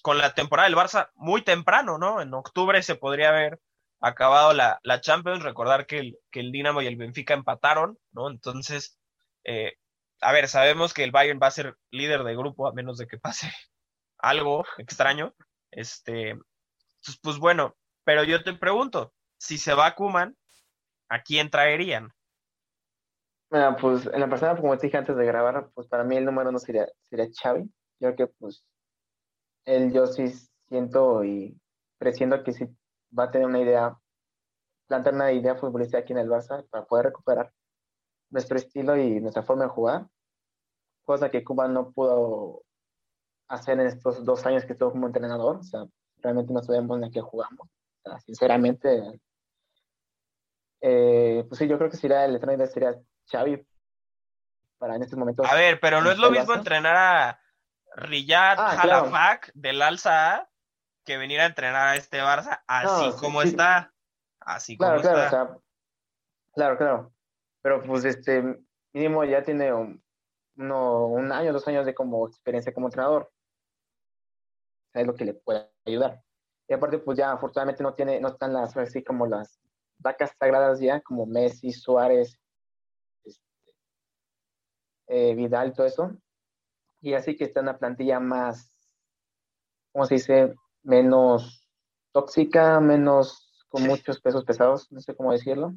con 0.01 0.17
la 0.17 0.33
temporada 0.33 0.67
del 0.67 0.77
Barça 0.77 1.09
muy 1.15 1.41
temprano, 1.41 1.97
¿no? 1.97 2.21
En 2.21 2.33
octubre 2.33 2.83
se 2.83 2.95
podría 2.95 3.29
haber 3.29 3.59
acabado 4.01 4.53
la, 4.53 4.79
la 4.83 5.01
Champions, 5.01 5.43
recordar 5.43 5.85
que 5.85 5.99
el, 5.99 6.19
que 6.31 6.41
el 6.41 6.51
Dinamo 6.51 6.81
y 6.81 6.87
el 6.87 6.97
Benfica 6.97 7.33
empataron, 7.33 7.97
¿no? 8.11 8.29
Entonces, 8.29 8.99
eh, 9.43 9.75
a 10.21 10.31
ver, 10.33 10.47
sabemos 10.47 10.93
que 10.93 11.03
el 11.03 11.11
Bayern 11.11 11.39
va 11.41 11.47
a 11.47 11.51
ser 11.51 11.77
líder 11.91 12.23
de 12.23 12.35
grupo 12.35 12.67
a 12.67 12.73
menos 12.73 12.97
de 12.97 13.07
que 13.07 13.17
pase 13.17 13.51
algo 14.19 14.63
extraño. 14.77 15.33
Este, 15.71 16.35
pues, 17.03 17.19
pues 17.21 17.37
bueno, 17.39 17.75
pero 18.03 18.23
yo 18.23 18.43
te 18.43 18.53
pregunto, 18.53 19.13
si 19.37 19.57
se 19.57 19.73
va 19.73 19.95
Kuman, 19.95 20.35
¿a 21.09 21.21
quién 21.21 21.49
traerían? 21.49 22.09
Bueno, 23.49 23.75
pues 23.79 24.05
en 24.05 24.19
la 24.19 24.29
persona, 24.29 24.55
como 24.55 24.77
te 24.77 24.87
dije 24.87 24.97
antes 24.97 25.15
de 25.15 25.25
grabar, 25.25 25.71
pues 25.73 25.87
para 25.87 26.03
mí 26.03 26.15
el 26.17 26.25
número 26.25 26.49
uno 26.49 26.59
sería, 26.59 26.87
sería 27.09 27.27
Xavi. 27.31 27.63
Yo 27.99 28.13
creo 28.13 28.15
que 28.15 28.27
pues 28.37 28.63
él 29.65 29.91
yo 29.91 30.05
sí 30.05 30.27
siento 30.67 31.23
y 31.23 31.59
presiento 31.97 32.43
que 32.43 32.53
sí 32.53 32.65
va 33.17 33.25
a 33.25 33.31
tener 33.31 33.47
una 33.47 33.59
idea, 33.59 33.97
plantear 34.87 35.15
una 35.15 35.31
idea 35.31 35.55
futbolística 35.55 35.99
aquí 35.99 36.13
en 36.13 36.19
el 36.19 36.29
Barça 36.29 36.67
para 36.69 36.85
poder 36.85 37.07
recuperar 37.07 37.51
nuestro 38.29 38.57
estilo 38.57 38.95
y 38.95 39.19
nuestra 39.19 39.43
forma 39.43 39.63
de 39.63 39.69
jugar, 39.69 40.07
cosa 41.03 41.31
que 41.31 41.43
Cuba 41.43 41.67
no 41.67 41.91
pudo 41.91 42.63
hacer 43.49 43.79
en 43.79 43.87
estos 43.87 44.23
dos 44.23 44.45
años 44.45 44.63
que 44.63 44.73
estuvo 44.73 44.91
como 44.91 45.07
entrenador, 45.07 45.57
o 45.57 45.63
sea, 45.63 45.85
realmente 46.17 46.53
no 46.53 46.61
sabemos 46.61 46.99
ni 46.99 47.11
qué 47.11 47.21
jugamos, 47.21 47.67
o 47.67 48.09
sea, 48.09 48.19
sinceramente, 48.21 49.19
eh, 50.81 51.43
pues 51.47 51.59
sí, 51.59 51.67
yo 51.67 51.77
creo 51.77 51.89
que 51.89 51.97
sería 51.97 52.23
el 52.25 52.35
entrenador 52.35 52.67
sería 52.67 52.95
Xavi 53.29 53.65
para 54.77 54.95
en 54.95 55.03
estos 55.03 55.19
momentos. 55.19 55.45
A 55.49 55.55
ver, 55.55 55.79
pero 55.79 56.01
no 56.01 56.11
es 56.11 56.17
lo 56.17 56.31
mismo 56.31 56.53
entrenar 56.53 56.95
a 56.95 57.39
Riyad 57.95 58.59
ah, 58.59 58.81
Halafak 58.81 59.41
claro. 59.41 59.53
del 59.55 59.81
Alza 59.81 60.49
que 61.05 61.17
venir 61.17 61.41
a 61.41 61.47
entrenar 61.47 61.87
a 61.87 61.95
este 61.95 62.21
Barça 62.21 62.61
así 62.67 63.09
no, 63.09 63.15
como 63.17 63.41
sí, 63.41 63.49
está. 63.49 63.93
Así 64.39 64.77
claro, 64.77 65.01
como 65.01 65.09
claro, 65.09 65.25
está. 65.25 65.43
O 65.43 65.47
sea, 65.47 65.57
claro, 66.53 66.77
claro. 66.77 67.13
Pero 67.61 67.83
pues 67.83 68.05
este 68.05 68.59
mínimo 68.93 69.23
ya 69.25 69.43
tiene 69.43 69.73
un, 69.73 70.01
uno, 70.57 71.07
un 71.07 71.31
año, 71.31 71.51
dos 71.51 71.67
años 71.67 71.85
de 71.85 71.93
como 71.93 72.27
experiencia 72.27 72.73
como 72.73 72.87
entrenador. 72.87 73.31
Es 74.99 75.07
lo 75.07 75.15
que 75.15 75.25
le 75.25 75.33
puede 75.33 75.69
ayudar. 75.85 76.21
Y 76.67 76.73
aparte, 76.73 76.99
pues 76.99 77.17
ya 77.17 77.31
afortunadamente 77.31 77.83
no 77.83 77.93
tiene, 77.93 78.19
no 78.19 78.29
están 78.29 78.53
las 78.53 78.77
así 78.77 79.03
como 79.03 79.25
las 79.25 79.59
vacas 79.97 80.31
sagradas 80.39 80.79
ya, 80.79 81.01
como 81.01 81.25
Messi, 81.25 81.71
Suárez, 81.71 82.39
este, 83.23 83.41
eh, 85.07 85.35
Vidal, 85.35 85.73
todo 85.73 85.87
eso. 85.87 86.11
Y 87.01 87.13
así 87.13 87.35
que 87.35 87.45
está 87.45 87.61
en 87.61 87.67
una 87.67 87.77
plantilla 87.77 88.19
más, 88.19 88.71
¿cómo 89.91 90.05
se 90.05 90.15
dice? 90.15 90.53
Menos 90.83 91.67
tóxica, 92.11 92.79
menos 92.79 93.65
con 93.69 93.83
muchos 93.83 94.19
pesos 94.19 94.43
pesados, 94.45 94.91
no 94.91 94.99
sé 94.99 95.15
cómo 95.15 95.31
decirlo. 95.31 95.71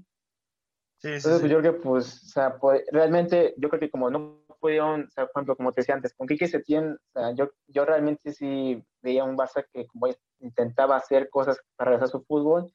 Sí, 0.99 1.09
sí, 1.09 1.15
Entonces, 1.17 1.35
sí. 1.35 1.41
pues, 1.41 1.53
yo 1.53 1.59
creo 1.59 1.73
que, 1.73 1.81
pues, 1.81 2.23
o 2.23 2.27
sea, 2.27 2.59
pues, 2.59 2.85
realmente, 2.91 3.55
yo 3.57 3.69
creo 3.69 3.81
que 3.81 3.91
como 3.91 4.11
no 4.11 4.45
pudieron, 4.61 5.05
o 5.05 5.11
sea, 5.11 5.27
por 5.27 5.41
ejemplo, 5.41 5.57
como 5.57 5.73
te 5.73 5.81
decía 5.81 5.95
antes, 5.95 6.15
con 6.15 6.27
Quique 6.27 6.47
Setién, 6.47 6.93
o 6.93 7.13
sea, 7.13 7.33
yo, 7.33 7.51
yo 7.67 7.85
realmente 7.85 8.33
sí 8.33 8.85
veía 9.03 9.25
un 9.25 9.37
Barça 9.37 9.67
que 9.73 9.87
como 9.87 10.09
intentaba 10.41 10.97
hacer 10.97 11.29
cosas 11.31 11.61
para 11.77 11.91
regresar 11.91 12.21
su 12.21 12.25
fútbol, 12.25 12.73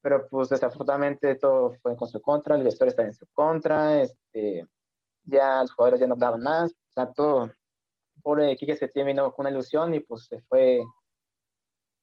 pero 0.00 0.26
pues 0.28 0.48
desafortunadamente 0.48 1.34
todo 1.36 1.74
fue 1.82 1.96
con 1.96 2.08
su 2.08 2.20
contra, 2.20 2.56
el 2.56 2.64
vestuario 2.64 2.90
estaba 2.90 3.08
en 3.08 3.14
su 3.14 3.26
contra, 3.32 4.02
este, 4.02 4.66
ya 5.24 5.62
los 5.62 5.72
jugadores 5.72 6.00
ya 6.00 6.06
no 6.06 6.16
daban 6.16 6.42
más, 6.42 6.72
o 6.72 6.92
sea, 6.92 7.12
todo, 7.12 7.50
pobre 8.22 8.56
Quique 8.56 8.76
Setién 8.76 9.06
vino 9.06 9.32
con 9.32 9.44
una 9.46 9.50
ilusión 9.50 9.94
y 9.94 10.00
pues 10.00 10.26
se 10.26 10.40
fue, 10.42 10.82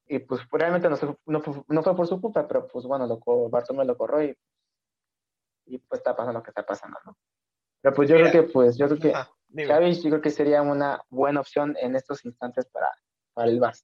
y 0.08 0.20
pues 0.20 0.41
realmente 0.52 0.89
no, 0.89 0.96
se, 0.96 1.08
no, 1.26 1.41
fue, 1.41 1.63
no 1.67 1.84
fue 1.84 1.96
por 1.96 2.08
su 2.08 2.20
culpa, 2.20 2.48
pero 2.48 2.67
pues 2.67 2.86
bueno, 2.86 3.08
lo, 3.08 3.50
Bartomeu 3.50 3.86
lo 3.86 3.98
corrió 3.98 4.24
y 4.24 4.38
y 5.72 5.78
pues 5.78 6.00
está 6.00 6.15
pasando 6.15 6.39
lo 6.39 6.44
que 6.44 6.52
está 6.52 6.65
pasando, 6.65 6.98
¿no? 7.06 7.17
Pero 7.82 7.96
pues 7.96 8.10
yo 8.10 8.15
Mira, 8.15 8.30
creo 8.30 8.46
que, 8.46 8.52
pues, 8.52 8.78
yo 8.78 8.88
creo 8.88 9.00
que 9.00 9.13
dime. 9.48 9.67
Xavi 9.67 9.94
yo 9.96 10.10
creo 10.10 10.22
que 10.22 10.30
sería 10.30 10.62
una 10.62 11.02
buena 11.10 11.39
opción 11.39 11.76
en 11.80 11.96
estos 11.96 12.24
instantes 12.26 12.67
para, 12.70 12.88
para 13.41 13.51
el 13.51 13.60
Barça. 13.60 13.84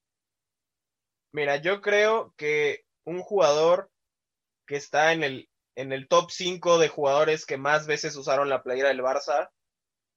Mira, 1.32 1.58
yo 1.58 1.82
creo 1.82 2.34
que 2.38 2.86
un 3.06 3.22
jugador 3.22 3.90
que 4.68 4.76
está 4.76 5.14
en 5.14 5.24
el, 5.24 5.50
en 5.76 5.92
el 5.92 6.08
top 6.08 6.30
5 6.30 6.78
de 6.78 6.90
jugadores 6.90 7.46
que 7.46 7.58
más 7.58 7.88
veces 7.88 8.16
usaron 8.16 8.50
la 8.50 8.62
playera 8.62 8.90
del 8.90 9.02
Barça, 9.02 9.50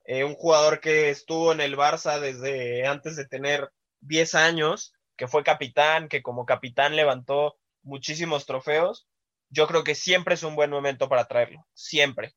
eh, 0.05 0.25
un 0.25 0.35
jugador 0.35 0.81
que 0.81 1.09
estuvo 1.09 1.53
en 1.53 1.61
el 1.61 1.77
Barça 1.77 2.21
desde 2.21 2.87
antes 2.87 3.17
de 3.17 3.27
tener 3.27 3.71
10 4.01 4.35
años, 4.35 4.93
que 5.17 5.29
fue 5.29 5.43
capitán, 5.43 6.09
que 6.09 6.23
como 6.23 6.47
capitán 6.47 6.97
levantó 6.97 7.57
muchísimos 7.83 8.45
trofeos, 8.45 9.09
yo 9.49 9.67
creo 9.67 9.85
que 9.85 9.95
siempre 9.95 10.35
es 10.35 10.43
un 10.43 10.55
buen 10.55 10.71
momento 10.71 11.09
para 11.09 11.27
traerlo, 11.27 11.67
siempre. 11.73 12.35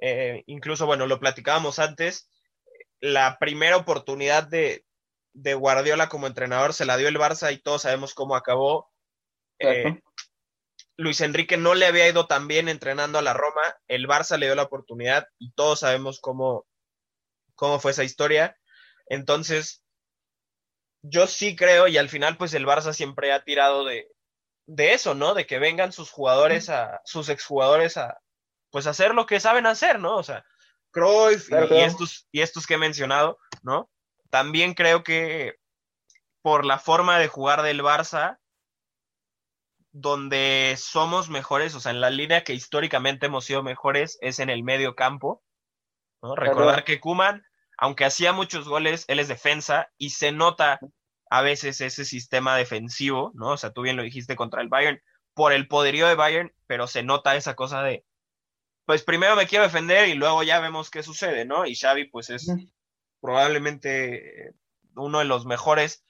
Eh, 0.00 0.42
incluso, 0.46 0.84
bueno, 0.84 1.06
lo 1.06 1.18
platicábamos 1.18 1.78
antes, 1.78 2.28
la 3.00 3.38
primera 3.38 3.76
oportunidad 3.76 4.46
de, 4.46 4.84
de, 5.32 5.54
Guardiola 5.54 6.08
como 6.08 6.26
entrenador 6.26 6.74
se 6.74 6.84
la 6.84 6.96
dio 6.96 7.08
el 7.08 7.18
Barça 7.18 7.52
y 7.52 7.58
todos 7.58 7.82
sabemos 7.82 8.14
cómo 8.14 8.36
acabó. 8.36 8.90
Eh, 9.58 10.00
Luis 10.96 11.20
Enrique 11.20 11.56
no 11.56 11.74
le 11.74 11.86
había 11.86 12.08
ido 12.08 12.26
tan 12.26 12.48
bien 12.48 12.68
entrenando 12.68 13.18
a 13.18 13.22
la 13.22 13.32
Roma, 13.32 13.62
el 13.88 14.06
Barça 14.06 14.38
le 14.38 14.46
dio 14.46 14.54
la 14.54 14.64
oportunidad 14.64 15.26
y 15.38 15.52
todos 15.52 15.80
sabemos 15.80 16.20
cómo, 16.20 16.66
cómo 17.54 17.80
fue 17.80 17.92
esa 17.92 18.04
historia. 18.04 18.56
Entonces, 19.06 19.82
yo 21.02 21.26
sí 21.26 21.56
creo 21.56 21.88
y 21.88 21.98
al 21.98 22.08
final 22.08 22.36
pues 22.36 22.54
el 22.54 22.66
Barça 22.66 22.92
siempre 22.92 23.32
ha 23.32 23.44
tirado 23.44 23.84
de, 23.84 24.08
de 24.66 24.92
eso, 24.94 25.14
¿no? 25.14 25.34
De 25.34 25.46
que 25.46 25.58
vengan 25.58 25.92
sus 25.92 26.10
jugadores 26.10 26.68
a, 26.68 27.00
sus 27.04 27.28
exjugadores 27.28 27.96
a, 27.96 28.18
pues 28.70 28.86
hacer 28.86 29.14
lo 29.14 29.26
que 29.26 29.40
saben 29.40 29.66
hacer, 29.66 29.98
¿no? 29.98 30.16
O 30.16 30.22
sea, 30.22 30.44
Cruyff 30.90 31.50
y, 31.50 31.78
estos, 31.78 32.28
y 32.30 32.40
estos 32.40 32.66
que 32.66 32.74
he 32.74 32.78
mencionado, 32.78 33.38
¿no? 33.62 33.90
También 34.32 34.72
creo 34.72 35.04
que 35.04 35.56
por 36.40 36.64
la 36.64 36.78
forma 36.78 37.18
de 37.18 37.28
jugar 37.28 37.60
del 37.60 37.82
Barça, 37.82 38.38
donde 39.92 40.74
somos 40.78 41.28
mejores, 41.28 41.74
o 41.74 41.80
sea, 41.80 41.92
en 41.92 42.00
la 42.00 42.08
línea 42.08 42.42
que 42.42 42.54
históricamente 42.54 43.26
hemos 43.26 43.44
sido 43.44 43.62
mejores 43.62 44.16
es 44.22 44.38
en 44.38 44.48
el 44.48 44.64
medio 44.64 44.94
campo, 44.94 45.42
¿no? 46.22 46.34
Recordar 46.34 46.84
que 46.84 46.98
Kuman, 46.98 47.44
aunque 47.76 48.06
hacía 48.06 48.32
muchos 48.32 48.66
goles, 48.66 49.04
él 49.08 49.18
es 49.18 49.28
defensa 49.28 49.90
y 49.98 50.10
se 50.10 50.32
nota 50.32 50.80
a 51.28 51.42
veces 51.42 51.82
ese 51.82 52.06
sistema 52.06 52.56
defensivo, 52.56 53.32
¿no? 53.34 53.50
O 53.50 53.56
sea, 53.58 53.72
tú 53.72 53.82
bien 53.82 53.98
lo 53.98 54.02
dijiste 54.02 54.34
contra 54.34 54.62
el 54.62 54.68
Bayern, 54.68 55.02
por 55.34 55.52
el 55.52 55.68
poderío 55.68 56.08
de 56.08 56.14
Bayern, 56.14 56.54
pero 56.66 56.86
se 56.86 57.02
nota 57.02 57.36
esa 57.36 57.54
cosa 57.54 57.82
de, 57.82 58.06
pues 58.86 59.02
primero 59.02 59.36
me 59.36 59.46
quiero 59.46 59.64
defender 59.64 60.08
y 60.08 60.14
luego 60.14 60.42
ya 60.42 60.58
vemos 60.58 60.90
qué 60.90 61.02
sucede, 61.02 61.44
¿no? 61.44 61.66
Y 61.66 61.76
Xavi, 61.76 62.06
pues 62.06 62.30
es 62.30 62.50
probablemente 63.22 64.54
uno 64.96 65.20
de 65.20 65.24
los 65.24 65.46
mejores, 65.46 66.04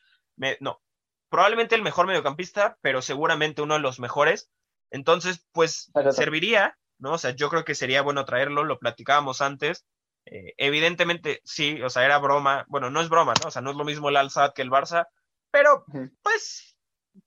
no, 0.58 0.82
probablemente 1.28 1.76
el 1.76 1.82
mejor 1.82 2.06
mediocampista, 2.06 2.78
pero 2.80 3.02
seguramente 3.02 3.62
uno 3.62 3.74
de 3.74 3.80
los 3.80 4.00
mejores. 4.00 4.50
Entonces, 4.90 5.46
pues 5.52 5.92
serviría, 6.10 6.76
¿no? 6.98 7.12
O 7.12 7.18
sea, 7.18 7.30
yo 7.30 7.48
creo 7.48 7.64
que 7.64 7.74
sería 7.74 8.02
bueno 8.02 8.24
traerlo, 8.24 8.64
lo 8.64 8.78
platicábamos 8.78 9.40
antes. 9.40 9.86
Eh, 10.24 10.54
evidentemente, 10.56 11.40
sí, 11.44 11.80
o 11.82 11.90
sea, 11.90 12.04
era 12.04 12.18
broma. 12.18 12.64
Bueno, 12.68 12.90
no 12.90 13.00
es 13.00 13.08
broma, 13.08 13.34
¿no? 13.40 13.48
O 13.48 13.50
sea, 13.50 13.62
no 13.62 13.70
es 13.70 13.76
lo 13.76 13.84
mismo 13.84 14.08
el 14.08 14.16
Alzad 14.16 14.52
que 14.52 14.62
el 14.62 14.70
Barça, 14.70 15.06
pero 15.50 15.84
pues, 16.22 16.76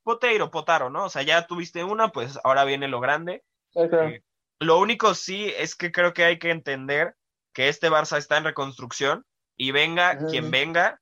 Poteiro, 0.04 0.52
Potaro, 0.52 0.90
¿no? 0.90 1.06
O 1.06 1.10
sea, 1.10 1.22
ya 1.22 1.48
tuviste 1.48 1.84
una, 1.84 2.10
pues 2.10 2.40
ahora 2.44 2.66
viene 2.66 2.88
lo 2.88 3.00
grande. 3.00 3.44
Eh, 3.76 4.22
lo 4.60 4.80
único 4.80 5.14
sí 5.14 5.52
es 5.58 5.76
que 5.76 5.92
creo 5.92 6.14
que 6.14 6.24
hay 6.26 6.40
que 6.40 6.50
entender 6.50 7.16
que 7.54 7.70
este 7.70 7.90
Barça 7.90 8.18
está 8.18 8.38
en 8.38 8.46
reconstrucción 8.46 9.26
y 9.58 9.72
venga 9.72 10.18
quien 10.28 10.52
venga, 10.52 11.00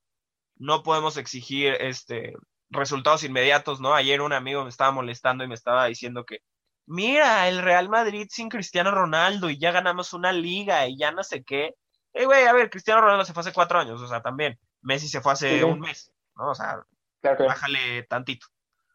no 0.55 0.83
podemos 0.83 1.17
exigir 1.17 1.75
este 1.79 2.33
resultados 2.69 3.23
inmediatos, 3.23 3.79
¿no? 3.79 3.93
Ayer 3.93 4.21
un 4.21 4.33
amigo 4.33 4.63
me 4.63 4.69
estaba 4.69 4.91
molestando 4.91 5.43
y 5.43 5.47
me 5.47 5.55
estaba 5.55 5.85
diciendo 5.85 6.25
que 6.25 6.39
mira, 6.85 7.47
el 7.47 7.61
Real 7.61 7.89
Madrid 7.89 8.27
sin 8.29 8.49
Cristiano 8.49 8.91
Ronaldo 8.91 9.49
y 9.49 9.57
ya 9.57 9.71
ganamos 9.71 10.13
una 10.13 10.31
liga 10.31 10.87
y 10.87 10.97
ya 10.97 11.11
no 11.11 11.23
sé 11.23 11.43
qué. 11.43 11.75
Eh, 12.13 12.25
güey, 12.25 12.45
a 12.45 12.53
ver, 12.53 12.69
Cristiano 12.69 13.01
Ronaldo 13.01 13.25
se 13.25 13.33
fue 13.33 13.41
hace 13.41 13.53
cuatro 13.53 13.79
años, 13.79 14.01
o 14.01 14.07
sea, 14.07 14.21
también. 14.21 14.59
Messi 14.81 15.07
se 15.07 15.21
fue 15.21 15.33
hace 15.33 15.63
un 15.63 15.79
mes, 15.79 16.11
¿no? 16.35 16.49
O 16.49 16.55
sea, 16.55 16.83
bájale 17.21 18.03
tantito. 18.03 18.47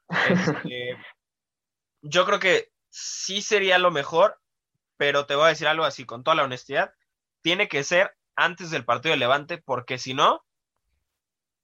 Este, 0.09 0.97
yo 2.03 2.27
creo 2.27 2.38
que 2.38 2.71
sí 2.90 3.42
sería 3.42 3.79
lo 3.79 3.90
mejor, 3.90 4.38
pero 4.97 5.27
te 5.27 5.35
voy 5.35 5.47
a 5.47 5.49
decir 5.49 5.66
algo 5.66 5.85
así, 5.85 6.05
con 6.05 6.23
toda 6.23 6.35
la 6.35 6.44
honestidad, 6.44 6.92
tiene 7.42 7.68
que 7.68 7.85
ser 7.85 8.17
antes 8.38 8.70
del 8.70 8.85
partido 8.85 9.12
de 9.12 9.18
Levante, 9.18 9.59
porque 9.59 9.98
si 9.98 10.14
no, 10.14 10.44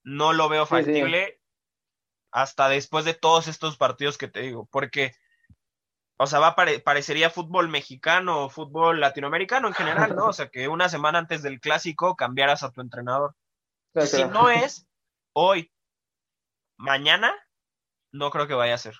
no 0.03 0.33
lo 0.33 0.49
veo 0.49 0.65
factible 0.65 1.39
hasta 2.31 2.67
después 2.67 3.05
de 3.05 3.13
todos 3.13 3.47
estos 3.47 3.77
partidos 3.77 4.17
que 4.17 4.27
te 4.27 4.41
digo, 4.41 4.67
porque, 4.69 5.15
o 6.17 6.27
sea, 6.27 6.39
va 6.39 6.53
parecería 6.83 7.29
fútbol 7.29 7.69
mexicano 7.69 8.43
o 8.43 8.49
fútbol 8.49 8.99
latinoamericano 8.99 9.69
en 9.69 9.73
general, 9.73 10.17
¿no? 10.17 10.27
O 10.27 10.33
sea, 10.33 10.49
que 10.49 10.67
una 10.67 10.89
semana 10.89 11.17
antes 11.17 11.41
del 11.41 11.61
clásico 11.61 12.17
cambiaras 12.17 12.61
a 12.63 12.71
tu 12.71 12.81
entrenador. 12.81 13.35
Si 14.05 14.25
no 14.25 14.49
es 14.49 14.85
hoy, 15.31 15.71
mañana, 16.75 17.33
no 18.11 18.31
creo 18.31 18.47
que 18.47 18.53
vaya 18.53 18.75
a 18.75 18.79
ser. 18.79 18.95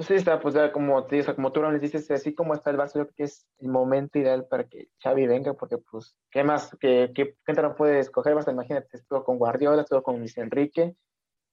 Pues 0.00 0.08
sí, 0.08 0.14
está, 0.14 0.40
pues 0.40 0.54
como, 0.72 1.04
te, 1.04 1.22
como 1.34 1.52
tú 1.52 1.60
lo 1.60 1.78
dices, 1.78 2.10
así 2.10 2.34
como 2.34 2.54
está 2.54 2.70
el 2.70 2.78
Barça, 2.78 2.94
yo 2.94 3.04
creo 3.04 3.14
que 3.16 3.24
es 3.24 3.46
el 3.58 3.68
momento 3.68 4.18
ideal 4.18 4.46
para 4.46 4.64
que 4.64 4.88
Xavi 4.98 5.26
venga, 5.26 5.52
porque 5.52 5.76
pues, 5.76 6.16
¿qué 6.30 6.42
más? 6.42 6.74
¿Qué, 6.80 7.12
qué, 7.14 7.36
no 7.52 7.74
puede 7.74 7.98
escoger? 7.98 8.34
Barça, 8.34 8.50
imagínate, 8.50 8.96
estuvo 8.96 9.22
con 9.22 9.36
Guardiola, 9.36 9.82
estuvo 9.82 10.02
con 10.02 10.18
Luis 10.18 10.38
Enrique, 10.38 10.96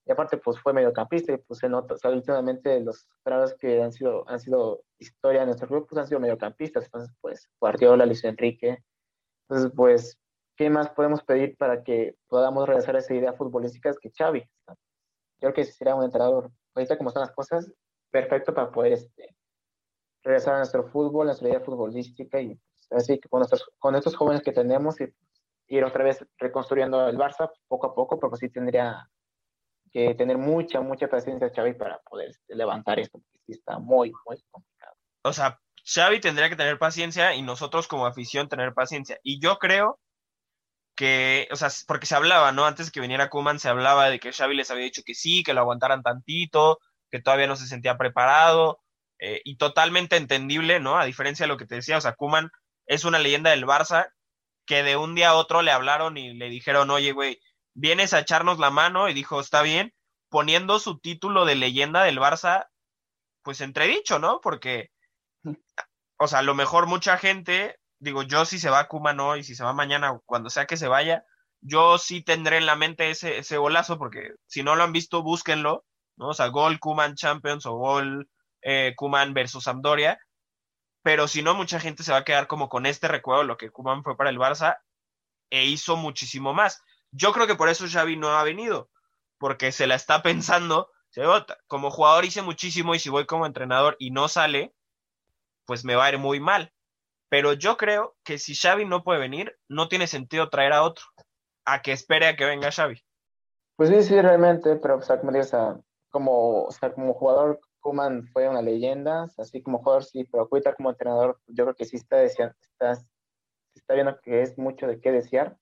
y 0.05 0.11
aparte 0.13 0.37
pues 0.37 0.61
fue 0.61 0.71
mediocampista, 0.71 1.33
y 1.33 1.39
pues 1.39 1.59
se 1.59 1.67
nota, 1.67 1.95
o 1.95 1.97
sea, 1.97 2.09
últimamente 2.09 2.79
los 2.79 3.09
entrenadores 3.17 3.53
que 3.59 3.83
han 3.83 3.91
sido, 3.91 4.23
han 4.29 4.39
sido 4.39 4.81
historia 4.97 5.41
de 5.41 5.47
nuestro 5.47 5.67
club, 5.67 5.85
pues 5.85 5.99
han 5.99 6.07
sido 6.07 6.21
mediocampistas, 6.21 6.85
entonces 6.85 7.13
pues 7.19 7.49
Guardiola, 7.59 8.05
Luis 8.05 8.23
Enrique, 8.23 8.81
entonces 9.49 9.73
pues, 9.75 10.17
¿qué 10.55 10.69
más 10.69 10.89
podemos 10.91 11.21
pedir 11.21 11.57
para 11.57 11.83
que 11.83 12.15
podamos 12.29 12.65
regresar 12.65 12.95
a 12.95 12.99
esa 12.99 13.13
idea 13.13 13.33
futbolística 13.33 13.91
que 14.01 14.09
Xavi? 14.17 14.39
Yo 14.39 14.75
creo 15.41 15.53
que 15.53 15.65
sería 15.65 15.95
un 15.95 16.05
entrenador, 16.05 16.49
ahorita 16.75 16.97
como 16.97 17.09
están 17.09 17.23
las 17.23 17.35
cosas, 17.35 17.73
perfecto 18.09 18.53
para 18.53 18.71
poder 18.71 18.93
este, 18.93 19.35
regresar 20.23 20.55
a 20.55 20.57
nuestro 20.57 20.83
fútbol, 20.83 21.27
a 21.27 21.29
nuestra 21.29 21.49
idea 21.49 21.59
futbolística 21.59 22.39
y 22.39 22.55
pues, 22.55 23.03
así 23.03 23.19
que 23.19 23.29
con, 23.29 23.39
nuestros, 23.39 23.69
con 23.79 23.95
estos 23.95 24.15
jóvenes 24.15 24.41
que 24.41 24.51
tenemos 24.51 24.99
y 25.01 25.07
pues, 25.07 25.43
ir 25.67 25.83
otra 25.83 26.03
vez 26.03 26.25
reconstruyendo 26.37 27.07
el 27.07 27.17
Barça 27.17 27.51
poco 27.67 27.87
a 27.87 27.95
poco, 27.95 28.19
pero 28.19 28.29
pues 28.29 28.39
sí 28.39 28.49
tendría 28.49 29.09
que 29.91 30.15
tener 30.15 30.37
mucha, 30.37 30.81
mucha 30.81 31.07
paciencia 31.07 31.51
Xavi 31.53 31.73
para 31.73 31.99
poder 31.99 32.29
este, 32.29 32.55
levantar 32.55 32.99
esto, 32.99 33.19
porque 33.19 33.39
sí 33.45 33.53
está 33.53 33.79
muy, 33.79 34.11
muy 34.25 34.41
complicado. 34.49 34.95
O 35.23 35.33
sea, 35.33 35.59
Xavi 35.85 36.19
tendría 36.19 36.49
que 36.49 36.55
tener 36.55 36.77
paciencia 36.77 37.33
y 37.35 37.41
nosotros 37.41 37.87
como 37.87 38.05
afición 38.05 38.49
tener 38.49 38.73
paciencia. 38.73 39.19
Y 39.23 39.39
yo 39.39 39.57
creo 39.57 39.99
que, 40.95 41.47
o 41.51 41.55
sea, 41.55 41.69
porque 41.87 42.05
se 42.05 42.15
hablaba, 42.15 42.51
¿no? 42.51 42.65
Antes 42.65 42.91
que 42.91 42.99
viniera 42.99 43.29
Kuman 43.29 43.59
se 43.59 43.69
hablaba 43.69 44.09
de 44.09 44.19
que 44.19 44.33
Xavi 44.33 44.55
les 44.55 44.71
había 44.71 44.85
dicho 44.85 45.03
que 45.05 45.13
sí, 45.13 45.43
que 45.43 45.53
lo 45.53 45.61
aguantaran 45.61 46.03
tantito, 46.03 46.79
que 47.11 47.21
todavía 47.21 47.47
no 47.47 47.55
se 47.55 47.67
sentía 47.67 47.97
preparado 47.97 48.81
eh, 49.19 49.41
y 49.43 49.57
totalmente 49.57 50.17
entendible, 50.17 50.79
¿no? 50.79 50.97
A 50.97 51.05
diferencia 51.05 51.45
de 51.45 51.47
lo 51.47 51.57
que 51.57 51.65
te 51.65 51.75
decía, 51.75 51.97
o 51.97 52.01
sea, 52.01 52.13
Kuman 52.13 52.51
es 52.85 53.05
una 53.05 53.19
leyenda 53.19 53.51
del 53.51 53.65
Barça 53.65 54.11
que 54.65 54.83
de 54.83 54.97
un 54.97 55.15
día 55.15 55.29
a 55.29 55.35
otro 55.35 55.61
le 55.61 55.71
hablaron 55.71 56.17
y 56.17 56.33
le 56.33 56.49
dijeron, 56.49 56.89
oye, 56.91 57.13
güey, 57.13 57.39
vienes 57.73 58.13
a 58.13 58.19
echarnos 58.19 58.59
la 58.59 58.69
mano 58.69 59.09
y 59.09 59.13
dijo, 59.13 59.39
está 59.39 59.61
bien, 59.61 59.93
poniendo 60.29 60.79
su 60.79 60.99
título 60.99 61.45
de 61.45 61.55
leyenda 61.55 62.03
del 62.03 62.19
Barça, 62.19 62.67
pues 63.43 63.61
entredicho, 63.61 64.19
¿no? 64.19 64.41
Porque, 64.41 64.91
o 66.19 66.27
sea, 66.27 66.39
a 66.39 66.43
lo 66.43 66.53
mejor 66.53 66.85
mucha 66.87 67.17
gente, 67.17 67.79
digo, 67.99 68.23
yo 68.23 68.45
si 68.45 68.59
se 68.59 68.69
va 68.69 68.87
Kuman 68.87 69.19
hoy, 69.19 69.43
si 69.43 69.55
se 69.55 69.63
va 69.63 69.73
mañana, 69.73 70.19
cuando 70.25 70.49
sea 70.49 70.65
que 70.65 70.77
se 70.77 70.87
vaya, 70.89 71.25
yo 71.61 71.97
sí 71.97 72.21
tendré 72.21 72.57
en 72.57 72.65
la 72.65 72.75
mente 72.75 73.09
ese, 73.09 73.39
ese 73.39 73.57
golazo, 73.57 73.97
porque 73.97 74.31
si 74.45 74.63
no 74.63 74.75
lo 74.75 74.83
han 74.83 74.91
visto, 74.91 75.23
búsquenlo 75.23 75.85
¿no? 76.17 76.29
O 76.29 76.33
sea, 76.33 76.47
gol 76.47 76.79
Kuman 76.79 77.15
Champions 77.15 77.65
o 77.65 77.73
gol 77.73 78.29
eh, 78.61 78.93
Kuman 78.95 79.33
versus 79.33 79.63
Sampdoria. 79.63 80.19
Pero 81.03 81.27
si 81.27 81.41
no, 81.41 81.53
mucha 81.55 81.79
gente 81.79 82.03
se 82.03 82.11
va 82.11 82.19
a 82.19 82.25
quedar 82.25 82.47
como 82.47 82.67
con 82.67 82.85
este 82.85 83.07
recuerdo 83.07 83.43
lo 83.43 83.57
que 83.57 83.69
Kuman 83.69 84.03
fue 84.03 84.17
para 84.17 84.29
el 84.29 84.37
Barça 84.37 84.77
e 85.49 85.65
hizo 85.65 85.95
muchísimo 85.95 86.53
más. 86.53 86.83
Yo 87.11 87.31
creo 87.31 87.47
que 87.47 87.55
por 87.55 87.69
eso 87.69 87.85
Xavi 87.87 88.17
no 88.17 88.29
ha 88.29 88.43
venido, 88.43 88.89
porque 89.37 89.71
se 89.71 89.87
la 89.87 89.95
está 89.95 90.21
pensando, 90.23 90.91
se 91.09 91.23
como 91.67 91.91
jugador 91.91 92.25
hice 92.25 92.41
muchísimo 92.41 92.93
y 92.93 92.99
si 92.99 93.09
voy 93.09 93.25
como 93.25 93.45
entrenador 93.45 93.95
y 93.99 94.11
no 94.11 94.27
sale, 94.27 94.73
pues 95.65 95.85
me 95.85 95.95
va 95.95 96.05
a 96.05 96.09
ir 96.09 96.17
muy 96.17 96.39
mal. 96.39 96.73
Pero 97.29 97.53
yo 97.53 97.77
creo 97.77 98.15
que 98.23 98.37
si 98.37 98.55
Xavi 98.55 98.85
no 98.85 99.03
puede 99.03 99.19
venir, 99.19 99.57
no 99.67 99.89
tiene 99.89 100.07
sentido 100.07 100.49
traer 100.49 100.73
a 100.73 100.83
otro, 100.83 101.05
a 101.65 101.81
que 101.81 101.91
espere 101.91 102.27
a 102.27 102.35
que 102.35 102.45
venga 102.45 102.71
Xavi. 102.71 103.01
Pues 103.75 103.89
sí, 103.89 104.01
sí, 104.03 104.21
realmente, 104.21 104.75
pero 104.77 105.01
sea, 105.01 105.21
como 106.17 106.63
o 106.63 106.71
sea, 106.71 106.91
como 106.91 107.13
jugador, 107.13 107.59
Kuman 107.79 108.27
fue 108.33 108.49
una 108.49 108.63
leyenda, 108.63 109.27
así 109.37 109.61
como 109.61 109.77
jugador 109.77 110.03
sí, 110.03 110.23
pero 110.23 110.47
ahorita 110.51 110.73
como 110.73 110.89
entrenador, 110.89 111.39
yo 111.45 111.63
creo 111.65 111.75
que 111.75 111.85
sí 111.85 111.97
está, 111.97 112.17
deseando, 112.17 112.55
está, 112.59 112.93
está 113.75 113.93
viendo 113.93 114.19
que 114.19 114.41
es 114.41 114.57
mucho 114.57 114.87
de 114.87 114.99
qué 114.99 115.11
desear. 115.11 115.55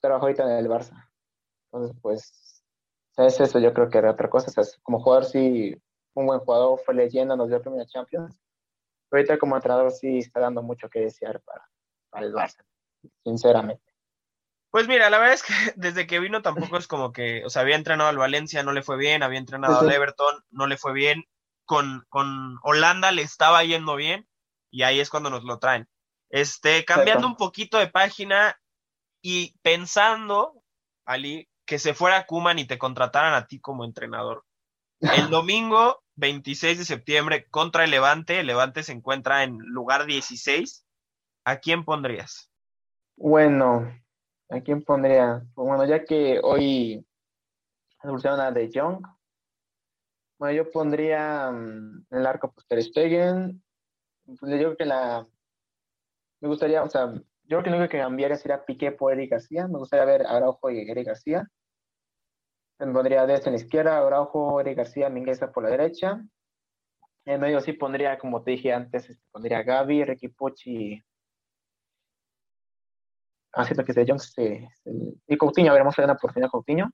Trabajo 0.00 0.26
ahorita 0.26 0.44
en 0.44 0.64
el 0.64 0.68
Barça. 0.68 1.10
Entonces, 1.64 1.96
pues, 2.00 2.62
es 3.16 3.40
eso, 3.40 3.58
yo 3.58 3.74
creo 3.74 3.88
que 3.88 3.98
era 3.98 4.12
otra 4.12 4.30
cosa. 4.30 4.46
O 4.48 4.64
sea, 4.64 4.78
como 4.84 5.00
jugador 5.00 5.24
sí, 5.24 5.74
un 6.14 6.26
buen 6.26 6.38
jugador, 6.40 6.78
fue 6.84 6.94
leyenda, 6.94 7.34
nos 7.34 7.48
dio 7.48 7.56
el 7.56 7.86
Champions. 7.88 8.38
Pero 9.08 9.20
ahorita 9.20 9.38
como 9.38 9.56
entrenador 9.56 9.90
sí 9.90 10.18
está 10.18 10.38
dando 10.38 10.62
mucho 10.62 10.88
que 10.88 11.00
desear 11.00 11.40
para, 11.40 11.68
para 12.08 12.24
el 12.24 12.32
Barça, 12.32 12.64
sinceramente. 13.24 13.85
Pues 14.76 14.88
mira, 14.88 15.08
la 15.08 15.16
verdad 15.16 15.32
es 15.32 15.42
que 15.42 15.54
desde 15.76 16.06
que 16.06 16.20
vino 16.20 16.42
tampoco 16.42 16.76
es 16.76 16.86
como 16.86 17.10
que, 17.10 17.42
o 17.46 17.48
sea, 17.48 17.62
había 17.62 17.76
entrenado 17.76 18.10
al 18.10 18.18
Valencia, 18.18 18.62
no 18.62 18.72
le 18.72 18.82
fue 18.82 18.98
bien, 18.98 19.22
había 19.22 19.38
entrenado 19.38 19.80
al 19.80 19.90
Everton, 19.90 20.44
no 20.50 20.66
le 20.66 20.76
fue 20.76 20.92
bien, 20.92 21.24
con, 21.64 22.04
con 22.10 22.58
Holanda 22.62 23.10
le 23.10 23.22
estaba 23.22 23.64
yendo 23.64 23.96
bien 23.96 24.28
y 24.70 24.82
ahí 24.82 25.00
es 25.00 25.08
cuando 25.08 25.30
nos 25.30 25.44
lo 25.44 25.58
traen. 25.58 25.88
Este, 26.28 26.84
cambiando 26.84 27.26
un 27.26 27.36
poquito 27.36 27.78
de 27.78 27.86
página 27.86 28.60
y 29.22 29.56
pensando, 29.62 30.62
Ali, 31.06 31.48
que 31.64 31.78
se 31.78 31.94
fuera 31.94 32.26
Kuman 32.26 32.58
y 32.58 32.66
te 32.66 32.76
contrataran 32.76 33.32
a 33.32 33.46
ti 33.46 33.58
como 33.58 33.82
entrenador. 33.82 34.44
El 35.00 35.30
domingo 35.30 36.02
26 36.16 36.76
de 36.76 36.84
septiembre 36.84 37.46
contra 37.48 37.84
el 37.84 37.92
Levante, 37.92 38.40
el 38.40 38.46
Levante 38.46 38.82
se 38.82 38.92
encuentra 38.92 39.42
en 39.42 39.56
lugar 39.56 40.04
16. 40.04 40.86
¿A 41.46 41.60
quién 41.60 41.82
pondrías? 41.86 42.50
Bueno, 43.16 43.90
¿A 44.48 44.60
quién 44.60 44.82
pondría? 44.82 45.42
Bueno, 45.54 45.84
ya 45.84 46.04
que 46.04 46.40
hoy 46.42 47.04
evolucionaron 48.02 48.46
a 48.46 48.50
De 48.52 48.70
Jong, 48.72 49.02
bueno, 50.38 50.54
yo 50.54 50.70
pondría 50.70 51.50
mm, 51.50 52.06
en 52.10 52.18
el 52.18 52.26
arco 52.26 52.52
pues 52.52 52.66
Ter 52.66 52.82
Stegen. 52.82 53.62
Pues, 54.24 54.40
yo 54.40 54.58
creo 54.58 54.76
que 54.76 54.84
la... 54.84 55.26
Me 56.40 56.48
gustaría, 56.48 56.82
o 56.82 56.88
sea, 56.90 57.12
yo 57.14 57.22
creo 57.48 57.62
que 57.62 57.70
lo 57.70 57.76
único 57.76 57.90
que 57.90 57.98
cambiaría 57.98 58.36
sería 58.36 58.64
Piqué 58.64 58.92
por 58.92 59.12
Eric 59.12 59.30
García. 59.30 59.66
Me 59.68 59.78
gustaría 59.78 60.04
ver 60.04 60.26
Araujo 60.26 60.70
y 60.70 60.80
Eric 60.90 61.06
García. 61.06 61.48
Me 62.78 62.92
pondría 62.92 63.26
Dest 63.26 63.46
en 63.46 63.54
la 63.54 63.58
izquierda, 63.58 63.98
Araujo, 63.98 64.60
Eric 64.60 64.76
García, 64.76 65.08
Mingueza 65.08 65.50
por 65.50 65.64
la 65.64 65.70
derecha. 65.70 66.22
En 67.24 67.40
medio 67.40 67.60
sí 67.60 67.72
pondría, 67.72 68.18
como 68.18 68.42
te 68.42 68.52
dije 68.52 68.72
antes, 68.72 69.08
este, 69.08 69.24
pondría 69.32 69.62
Gaby, 69.62 70.04
Ricky 70.04 70.28
Pucci 70.28 71.02
haciendo 73.56 73.84
que 73.84 73.92
De 73.92 74.06
Jong 74.06 74.20
se, 74.20 74.68
y 75.26 75.36
Coutinho, 75.36 75.72
veremos 75.72 75.96
una 75.98 76.12
oportunidad 76.12 76.50
Coutinho. 76.50 76.90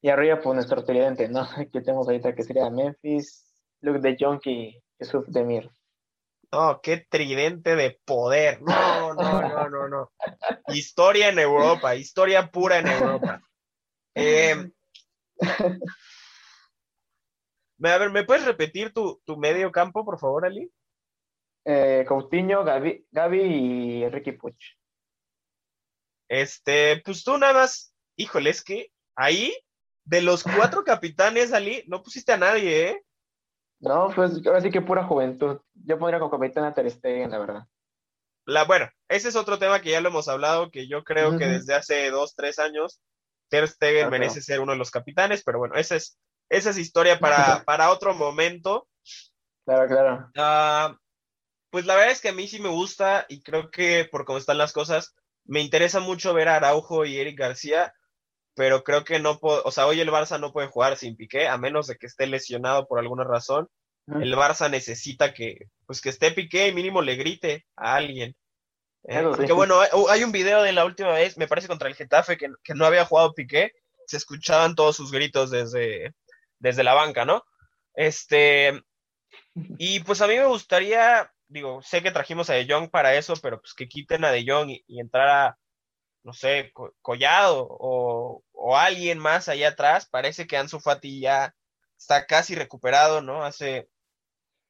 Y 0.00 0.08
arriba, 0.08 0.40
pues 0.42 0.54
nuestro 0.54 0.84
tridente, 0.84 1.28
¿no? 1.28 1.46
Que 1.72 1.80
tenemos 1.80 2.08
ahorita 2.08 2.34
que 2.34 2.42
sería 2.42 2.70
Memphis, 2.70 3.46
Luke 3.80 4.00
De 4.00 4.16
Jong 4.18 4.40
y 4.46 4.82
Yusuf 4.98 5.26
Demir. 5.28 5.70
No, 6.50 6.80
qué 6.82 7.06
tridente 7.08 7.76
de 7.76 8.00
poder. 8.04 8.60
No, 8.62 9.14
no, 9.14 9.40
no, 9.42 9.68
no, 9.68 9.88
no. 9.88 10.12
Historia 10.68 11.28
en 11.28 11.38
Europa, 11.38 11.94
historia 11.94 12.50
pura 12.50 12.78
en 12.78 12.88
Europa. 12.88 13.40
Eh, 14.14 14.70
a 17.82 17.98
ver, 17.98 18.10
¿me 18.10 18.24
puedes 18.24 18.44
repetir 18.44 18.92
tu, 18.92 19.22
medio 19.38 19.72
campo, 19.72 20.04
por 20.04 20.18
favor, 20.18 20.44
Ali? 20.44 20.70
Eh, 21.64 22.04
Coutinho, 22.06 22.62
Gaby, 22.62 23.06
y 23.40 24.06
Ricky 24.10 24.32
Puch. 24.32 24.76
Este, 26.32 27.02
pues 27.04 27.24
tú 27.24 27.36
nada 27.36 27.52
más, 27.52 27.94
híjole, 28.16 28.48
es 28.48 28.64
que 28.64 28.90
ahí, 29.14 29.54
de 30.06 30.22
los 30.22 30.42
cuatro 30.42 30.82
capitanes, 30.82 31.52
Ali, 31.52 31.84
no 31.88 32.02
pusiste 32.02 32.32
a 32.32 32.38
nadie, 32.38 32.88
¿eh? 32.88 33.04
No, 33.80 34.08
pues 34.16 34.40
ahora 34.46 34.62
sí 34.62 34.70
que 34.70 34.80
pura 34.80 35.04
juventud. 35.04 35.60
Yo 35.74 35.98
pondría 35.98 36.18
como 36.18 36.30
capitán 36.30 36.64
a 36.64 36.72
Ter 36.72 36.90
Stegen, 36.90 37.30
la 37.30 37.38
verdad. 37.38 37.66
La, 38.46 38.64
bueno, 38.64 38.88
ese 39.10 39.28
es 39.28 39.36
otro 39.36 39.58
tema 39.58 39.82
que 39.82 39.90
ya 39.90 40.00
lo 40.00 40.08
hemos 40.08 40.26
hablado, 40.26 40.70
que 40.70 40.88
yo 40.88 41.04
creo 41.04 41.36
que 41.36 41.46
desde 41.46 41.74
hace 41.74 42.10
dos, 42.10 42.34
tres 42.34 42.58
años, 42.58 43.02
Ter 43.50 43.68
Stegen 43.68 44.08
merece 44.08 44.40
ser 44.40 44.60
uno 44.60 44.72
de 44.72 44.78
los 44.78 44.90
capitanes, 44.90 45.42
pero 45.44 45.58
bueno, 45.58 45.74
esa 45.74 45.96
es, 45.96 46.18
esa 46.48 46.70
es 46.70 46.78
historia 46.78 47.18
para, 47.18 47.62
para 47.66 47.90
otro 47.90 48.14
momento. 48.14 48.88
Claro, 49.66 49.86
claro. 49.86 50.30
Ah, 50.38 50.96
pues 51.68 51.84
la 51.84 51.94
verdad 51.94 52.12
es 52.12 52.22
que 52.22 52.30
a 52.30 52.34
mí 52.34 52.48
sí 52.48 52.58
me 52.58 52.70
gusta 52.70 53.26
y 53.28 53.42
creo 53.42 53.70
que 53.70 54.08
por 54.10 54.24
cómo 54.24 54.38
están 54.38 54.56
las 54.56 54.72
cosas, 54.72 55.14
me 55.44 55.60
interesa 55.60 56.00
mucho 56.00 56.34
ver 56.34 56.48
a 56.48 56.56
Araujo 56.56 57.04
y 57.04 57.18
Eric 57.18 57.38
García, 57.38 57.94
pero 58.54 58.84
creo 58.84 59.04
que 59.04 59.18
no 59.18 59.38
puedo, 59.38 59.62
o 59.64 59.70
sea, 59.70 59.86
hoy 59.86 60.00
el 60.00 60.10
Barça 60.10 60.38
no 60.38 60.52
puede 60.52 60.68
jugar 60.68 60.96
sin 60.96 61.16
Piqué, 61.16 61.48
a 61.48 61.56
menos 61.56 61.86
de 61.86 61.96
que 61.96 62.06
esté 62.06 62.26
lesionado 62.26 62.86
por 62.86 62.98
alguna 62.98 63.24
razón. 63.24 63.68
El 64.06 64.34
Barça 64.34 64.68
necesita 64.68 65.32
que, 65.32 65.68
pues 65.86 66.00
que 66.00 66.08
esté 66.08 66.32
Piqué 66.32 66.68
y 66.68 66.74
mínimo 66.74 67.02
le 67.02 67.16
grite 67.16 67.66
a 67.76 67.94
alguien. 67.96 68.34
Eh, 69.04 69.22
porque 69.36 69.52
bueno, 69.52 69.80
hay 70.08 70.22
un 70.22 70.32
video 70.32 70.62
de 70.62 70.72
la 70.72 70.84
última 70.84 71.12
vez, 71.12 71.36
me 71.36 71.48
parece 71.48 71.68
contra 71.68 71.88
el 71.88 71.94
Getafe, 71.94 72.36
que, 72.36 72.48
que, 72.62 72.74
no 72.74 72.84
había 72.84 73.04
jugado 73.04 73.34
Piqué, 73.34 73.72
se 74.06 74.16
escuchaban 74.16 74.74
todos 74.74 74.96
sus 74.96 75.10
gritos 75.10 75.50
desde, 75.50 76.14
desde 76.58 76.84
la 76.84 76.94
banca, 76.94 77.24
¿no? 77.24 77.44
Este, 77.94 78.82
y 79.78 80.00
pues 80.00 80.20
a 80.20 80.26
mí 80.26 80.36
me 80.36 80.46
gustaría, 80.46 81.32
digo, 81.52 81.82
sé 81.82 82.02
que 82.02 82.10
trajimos 82.10 82.50
a 82.50 82.54
De 82.54 82.66
Jong 82.68 82.90
para 82.90 83.14
eso, 83.14 83.34
pero 83.42 83.60
pues 83.60 83.74
que 83.74 83.88
quiten 83.88 84.24
a 84.24 84.30
De 84.30 84.44
Jong 84.46 84.70
y, 84.70 84.84
y 84.86 85.00
entrara 85.00 85.58
no 86.22 86.32
sé, 86.32 86.72
Collado 87.00 87.66
o, 87.68 88.42
alguien 88.76 89.18
más 89.18 89.48
allá 89.48 89.68
atrás. 89.68 90.06
Parece 90.06 90.46
que 90.46 90.56
Ansu 90.56 90.80
Fati 90.80 91.20
ya 91.20 91.54
está 91.98 92.26
casi 92.26 92.54
recuperado, 92.54 93.20
¿no? 93.20 93.44
Hace 93.44 93.88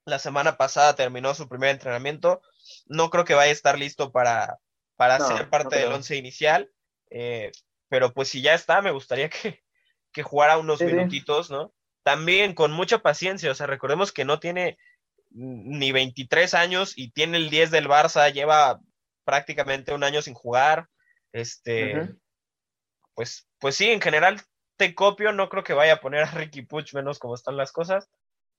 la 0.05 0.19
semana 0.19 0.57
pasada 0.57 0.97
terminó 0.97 1.35
su 1.35 1.49
primer 1.49 1.71
entrenamiento. 1.71 2.43
No 2.87 3.11
creo 3.11 3.25
que 3.25 3.35
vaya 3.35 3.51
a 3.51 3.53
estar 3.53 3.79
listo 3.79 4.11
para, 4.11 4.59
para 4.97 5.21
ser 5.21 5.49
parte 5.51 5.77
del 5.77 5.93
once 5.93 6.17
inicial. 6.17 6.71
Eh, 7.11 7.53
pero 7.89 8.13
pues 8.13 8.29
si 8.29 8.41
ya 8.41 8.55
está, 8.55 8.81
me 8.81 8.91
gustaría 8.91 9.29
que, 9.29 9.63
que 10.11 10.23
jugara 10.23 10.59
unos 10.59 10.81
minutitos, 10.81 11.51
¿no? 11.51 11.75
También 12.03 12.55
con 12.55 12.73
mucha 12.73 12.99
paciencia, 12.99 13.51
o 13.51 13.55
sea, 13.55 13.67
recordemos 13.67 14.11
que 14.11 14.25
no 14.25 14.41
tiene 14.41 14.79
ni 15.35 15.93
23 15.93 16.55
años 16.55 16.93
y 16.97 17.11
tiene 17.13 17.39
el 17.39 17.51
10 17.51 17.71
del 17.71 17.89
Barça, 17.89 18.33
lleva 18.33 18.81
prácticamente 19.25 19.95
un 19.95 20.05
año 20.05 20.23
sin 20.23 20.35
jugar. 20.35 20.89
Este, 21.33 22.15
pues, 23.15 23.49
pues 23.59 23.77
sí, 23.77 23.91
en 23.91 24.01
general 24.01 24.41
te 24.77 24.95
copio, 24.95 25.33
no 25.33 25.49
creo 25.49 25.65
que 25.65 25.75
vaya 25.75 25.95
a 25.95 26.01
poner 26.01 26.25
a 26.25 26.31
Ricky 26.31 26.63
Puch 26.63 26.95
menos 26.95 27.19
como 27.19 27.35
están 27.35 27.57
las 27.57 27.73
cosas, 27.73 28.11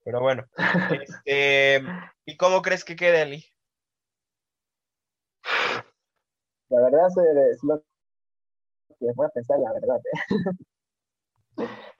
pero 0.03 0.19
bueno. 0.19 0.45
Este, 1.25 1.83
¿Y 2.25 2.37
cómo 2.37 2.61
crees 2.61 2.83
que 2.83 2.95
quede 2.95 3.21
Ali? 3.21 3.45
La 6.69 6.81
verdad 6.81 7.07
es 7.51 7.63
lo 7.63 7.83
que 8.99 9.05
voy 9.15 9.27
a 9.27 9.29
pensar, 9.29 9.59
la 9.59 9.73
verdad. 9.73 9.99
¿eh? 11.57 11.67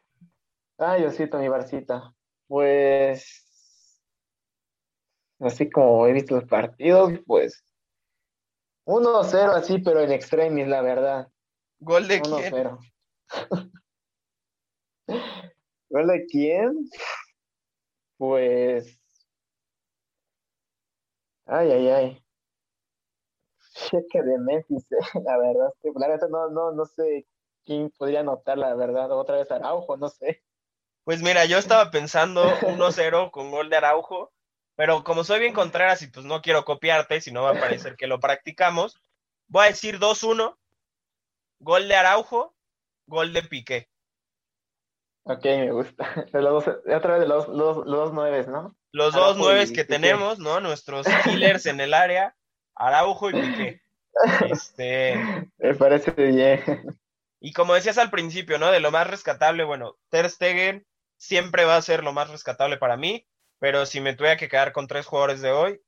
Ay, 0.78 1.06
Osito, 1.06 1.38
mi 1.38 1.48
barcita. 1.48 2.14
Pues, 2.48 3.43
así 5.46 5.70
como 5.70 6.08
he 6.08 6.14
visto 6.14 6.36
los 6.36 6.46
partidos, 6.46 7.14
pues 7.26 7.64
1-0 8.86 9.54
así, 9.54 9.80
pero 9.80 10.02
en 10.02 10.12
extremis, 10.12 10.68
la 10.68 10.82
verdad. 10.82 11.30
¿Gol 11.80 12.08
de 12.08 12.22
quién? 12.22 12.54
1-0. 12.54 12.80
¿Gol 15.90 16.08
de 16.08 16.26
quién? 16.26 16.90
Pues. 18.18 19.00
Ay, 21.46 21.72
ay, 21.72 21.90
ay. 21.90 22.26
Cheque 23.74 24.22
de 24.22 24.38
Memphis, 24.38 24.86
eh, 24.92 25.22
la 25.24 25.38
verdad. 25.38 25.74
La 25.96 26.08
verdad 26.08 26.30
no, 26.30 26.50
no, 26.50 26.72
no 26.72 26.86
sé 26.86 27.26
quién 27.66 27.90
podría 27.92 28.20
anotar, 28.20 28.58
la 28.58 28.76
verdad. 28.76 29.12
Otra 29.12 29.38
vez 29.38 29.50
Araujo, 29.52 29.98
no 29.98 30.10
sé. 30.10 30.44
Pues 31.06 31.22
mira, 31.22 31.46
yo 31.46 31.58
estaba 31.58 31.92
pensando 31.92 32.44
1-0 32.44 33.32
con 33.32 33.52
gol 33.52 33.70
de 33.70 33.78
Araujo 33.78 34.32
pero 34.76 35.04
como 35.04 35.24
soy 35.24 35.40
bien 35.40 35.54
Contreras 35.54 36.02
y 36.02 36.08
pues 36.08 36.26
no 36.26 36.42
quiero 36.42 36.66
copiarte, 36.66 37.22
si 37.22 37.32
no 37.32 37.44
va 37.44 37.52
a 37.52 37.60
parecer 37.60 37.96
que 37.96 38.08
lo 38.08 38.20
practicamos, 38.20 39.00
voy 39.48 39.66
a 39.66 39.70
decir 39.70 40.00
2-1, 40.00 40.58
gol 41.60 41.88
de 41.88 41.96
Araujo, 41.96 42.56
gol 43.06 43.34
de 43.34 43.44
Piqué. 43.44 43.90
Ok, 45.26 45.46
me 45.46 45.72
gusta. 45.72 46.06
otra 46.28 47.14
vez 47.14 47.22
de 47.22 47.28
los, 47.28 47.48
los, 47.48 47.86
los 47.86 48.14
nueves, 48.14 48.48
¿no? 48.48 48.76
Los 48.92 49.14
dos 49.14 49.38
nueves 49.38 49.72
que 49.72 49.86
tenemos, 49.86 50.40
¿no? 50.40 50.60
Nuestros 50.60 51.08
killers 51.24 51.66
en 51.66 51.80
el 51.80 51.94
área, 51.94 52.36
Araujo 52.76 53.30
y 53.30 53.34
Piqué. 53.34 53.82
Este... 54.52 55.16
Me 55.58 55.74
parece 55.74 56.12
bien. 56.12 56.62
Y 57.40 57.52
como 57.52 57.74
decías 57.74 57.98
al 57.98 58.12
principio, 58.12 58.60
¿no? 58.60 58.72
De 58.72 58.80
lo 58.80 58.92
más 58.92 59.08
rescatable, 59.08 59.64
bueno, 59.64 59.98
Ter 60.10 60.30
Stegen 60.30 60.86
siempre 61.18 61.66
va 61.66 61.78
a 61.78 61.82
ser 61.82 62.04
lo 62.04 62.14
más 62.14 62.30
rescatable 62.30 62.78
para 62.78 62.96
mí. 62.96 63.28
Pero 63.64 63.86
si 63.86 64.02
me 64.02 64.14
tuviera 64.14 64.36
que 64.36 64.50
quedar 64.50 64.74
con 64.74 64.88
tres 64.88 65.06
jugadores 65.06 65.40
de 65.40 65.54
hoy, 65.54 65.82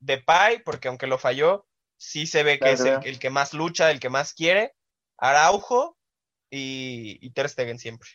de 0.00 0.18
Pai, 0.18 0.64
porque 0.64 0.88
aunque 0.88 1.06
lo 1.06 1.16
falló, 1.16 1.64
sí 1.96 2.26
se 2.26 2.42
ve 2.42 2.58
que 2.58 2.72
es 2.72 2.80
el, 2.80 3.20
que 3.20 3.30
más 3.30 3.54
lucha, 3.54 3.92
el 3.92 4.00
que 4.00 4.08
más 4.08 4.34
quiere, 4.34 4.74
Araujo 5.16 5.96
y, 6.50 7.30
Ter 7.30 7.48
Stegen 7.48 7.78
siempre. 7.78 8.08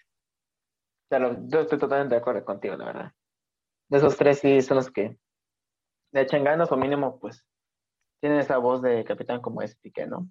Claro, 1.09 1.37
yo 1.47 1.61
estoy 1.61 1.79
totalmente 1.79 2.13
de 2.13 2.19
acuerdo 2.19 2.43
contigo, 2.43 2.75
la 2.75 2.85
verdad. 2.87 3.11
De 3.87 3.99
esos 3.99 4.17
tres 4.17 4.39
sí 4.39 4.61
son 4.61 4.75
los 4.75 4.91
que 4.91 5.17
le 6.11 6.21
echan 6.21 6.43
ganas 6.43 6.69
o 6.73 6.75
mínimo, 6.75 7.17
pues, 7.17 7.41
tienen 8.19 8.39
esa 8.39 8.57
voz 8.57 8.81
de 8.81 9.05
capitán 9.05 9.39
como 9.39 9.61
es 9.61 9.77
Piqué, 9.77 10.07
¿no? 10.07 10.29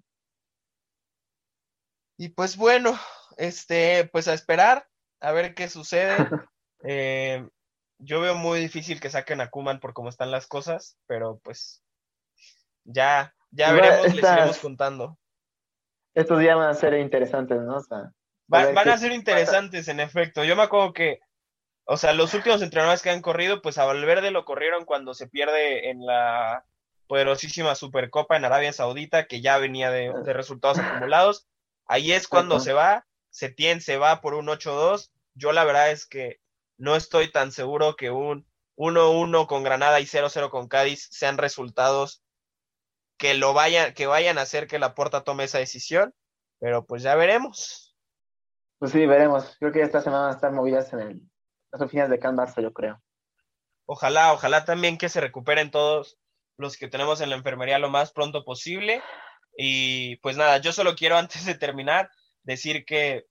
Y 2.19 2.29
pues 2.29 2.55
bueno, 2.55 2.93
este, 3.37 4.07
pues 4.11 4.27
a 4.27 4.35
esperar, 4.35 4.87
a 5.21 5.31
ver 5.31 5.55
qué 5.55 5.69
sucede. 5.69 6.17
eh, 6.83 7.49
yo 7.97 8.21
veo 8.21 8.35
muy 8.35 8.59
difícil 8.59 8.99
que 8.99 9.09
saquen 9.09 9.41
a 9.41 9.49
Kuman 9.49 9.79
por 9.79 9.93
cómo 9.93 10.09
están 10.09 10.31
las 10.31 10.47
cosas, 10.47 10.97
pero 11.07 11.39
pues 11.43 11.83
ya, 12.83 13.33
ya 13.51 13.71
veremos, 13.73 14.13
les 14.13 14.23
iremos 14.23 14.59
contando. 14.59 15.17
Estos 16.13 16.39
días 16.39 16.55
van 16.55 16.69
a 16.69 16.73
ser 16.73 16.93
interesantes, 16.95 17.61
¿no? 17.61 17.81
van 18.47 18.89
a 18.89 18.97
ser 18.97 19.11
interesantes, 19.11 19.87
en 19.87 19.99
efecto. 19.99 20.43
Yo 20.43 20.55
me 20.55 20.63
acuerdo 20.63 20.93
que, 20.93 21.19
o 21.85 21.97
sea, 21.97 22.13
los 22.13 22.33
últimos 22.33 22.61
entrenadores 22.61 23.01
que 23.01 23.09
han 23.09 23.21
corrido, 23.21 23.61
pues 23.61 23.77
a 23.77 23.85
Valverde 23.85 24.31
lo 24.31 24.45
corrieron 24.45 24.85
cuando 24.85 25.13
se 25.13 25.27
pierde 25.27 25.89
en 25.89 26.05
la 26.05 26.65
poderosísima 27.07 27.75
Supercopa 27.75 28.37
en 28.37 28.45
Arabia 28.45 28.71
Saudita, 28.71 29.25
que 29.25 29.41
ya 29.41 29.57
venía 29.57 29.91
de, 29.91 30.13
de 30.23 30.33
resultados 30.33 30.79
acumulados. 30.79 31.47
Ahí 31.85 32.13
es 32.13 32.27
cuando 32.27 32.59
se 32.59 32.73
va, 32.73 33.05
Setién 33.29 33.81
se 33.81 33.97
va 33.97 34.21
por 34.21 34.33
un 34.33 34.47
8-2. 34.47 35.11
Yo 35.33 35.51
la 35.51 35.65
verdad 35.65 35.91
es 35.91 36.05
que 36.05 36.39
no 36.77 36.95
estoy 36.95 37.31
tan 37.31 37.51
seguro 37.51 37.95
que 37.95 38.11
un 38.11 38.47
1-1 38.77 39.47
con 39.47 39.63
Granada 39.63 39.99
y 39.99 40.05
0-0 40.05 40.49
con 40.49 40.67
Cádiz 40.67 41.07
sean 41.11 41.37
resultados 41.37 42.23
que 43.17 43.33
lo 43.33 43.53
vayan, 43.53 43.93
que 43.93 44.07
vayan 44.07 44.37
a 44.37 44.41
hacer 44.41 44.67
que 44.67 44.79
la 44.79 44.93
Porta 44.93 45.23
tome 45.23 45.45
esa 45.45 45.59
decisión, 45.59 46.13
pero 46.59 46.85
pues 46.85 47.03
ya 47.03 47.15
veremos. 47.15 47.95
Pues 48.77 48.91
sí, 48.91 49.05
veremos. 49.05 49.55
Creo 49.59 49.71
que 49.71 49.81
esta 49.81 50.01
semana 50.01 50.23
van 50.23 50.31
a 50.31 50.35
estar 50.35 50.51
movidas 50.51 50.91
en 50.93 51.31
las 51.71 51.81
oficinas 51.81 52.09
de 52.09 52.19
Can 52.19 52.35
Barça, 52.35 52.61
yo 52.61 52.73
creo. 52.73 53.01
Ojalá, 53.85 54.33
ojalá 54.33 54.65
también 54.65 54.97
que 54.97 55.09
se 55.09 55.21
recuperen 55.21 55.71
todos 55.71 56.17
los 56.57 56.77
que 56.77 56.87
tenemos 56.87 57.21
en 57.21 57.29
la 57.29 57.35
enfermería 57.35 57.79
lo 57.79 57.89
más 57.89 58.11
pronto 58.11 58.43
posible. 58.43 59.01
Y 59.57 60.17
pues 60.17 60.35
nada, 60.35 60.57
yo 60.57 60.73
solo 60.73 60.95
quiero 60.95 61.17
antes 61.17 61.45
de 61.45 61.55
terminar 61.55 62.09
decir 62.43 62.85
que 62.85 63.25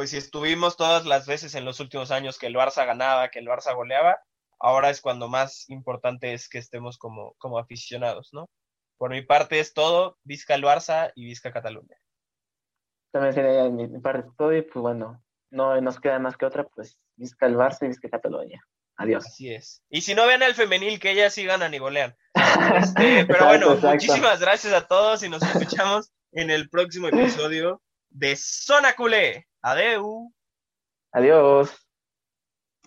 pues 0.00 0.12
si 0.12 0.16
estuvimos 0.16 0.78
todas 0.78 1.04
las 1.04 1.26
veces 1.26 1.54
en 1.54 1.66
los 1.66 1.78
últimos 1.78 2.10
años 2.10 2.38
que 2.38 2.46
el 2.46 2.54
Barça 2.54 2.86
ganaba, 2.86 3.28
que 3.28 3.38
el 3.38 3.46
Barça 3.46 3.76
goleaba, 3.76 4.18
ahora 4.58 4.88
es 4.88 5.02
cuando 5.02 5.28
más 5.28 5.68
importante 5.68 6.32
es 6.32 6.48
que 6.48 6.56
estemos 6.56 6.96
como, 6.96 7.34
como 7.36 7.58
aficionados, 7.58 8.30
¿no? 8.32 8.48
Por 8.96 9.10
mi 9.10 9.20
parte 9.20 9.60
es 9.60 9.74
todo, 9.74 10.16
Vizca 10.24 10.54
el 10.54 10.64
Barça 10.64 11.12
y 11.14 11.26
Vizca 11.26 11.52
Cataluña. 11.52 11.98
También 13.12 13.34
sería 13.34 13.68
mi, 13.68 13.88
parte 14.00 14.30
todo 14.38 14.56
y 14.56 14.62
pues 14.62 14.80
bueno, 14.80 15.22
no 15.50 15.78
nos 15.82 16.00
queda 16.00 16.18
más 16.18 16.38
que 16.38 16.46
otra, 16.46 16.64
pues 16.64 16.98
Vizca 17.16 17.44
el 17.44 17.56
Barça 17.56 17.84
y 17.84 17.88
Vizca 17.88 18.08
Cataluña. 18.08 18.64
Adiós. 18.96 19.26
Así 19.26 19.52
es. 19.52 19.82
Y 19.90 20.00
si 20.00 20.14
no 20.14 20.26
ven 20.26 20.42
al 20.42 20.54
femenil, 20.54 20.98
que 20.98 21.10
ellas 21.10 21.34
sí 21.34 21.44
ganan 21.44 21.74
y 21.74 21.78
golean. 21.78 22.16
Este, 22.74 23.26
pero 23.26 23.48
bueno, 23.48 23.76
muchísimas 23.76 24.40
gracias 24.40 24.72
a 24.72 24.86
todos 24.86 25.22
y 25.24 25.28
nos 25.28 25.42
escuchamos 25.42 26.10
en 26.32 26.48
el 26.48 26.70
próximo 26.70 27.08
episodio 27.08 27.82
de 28.08 28.34
Zona 28.36 28.94
Culé. 28.94 29.49
Adeu. 29.62 30.30
Adiós. 31.12 31.89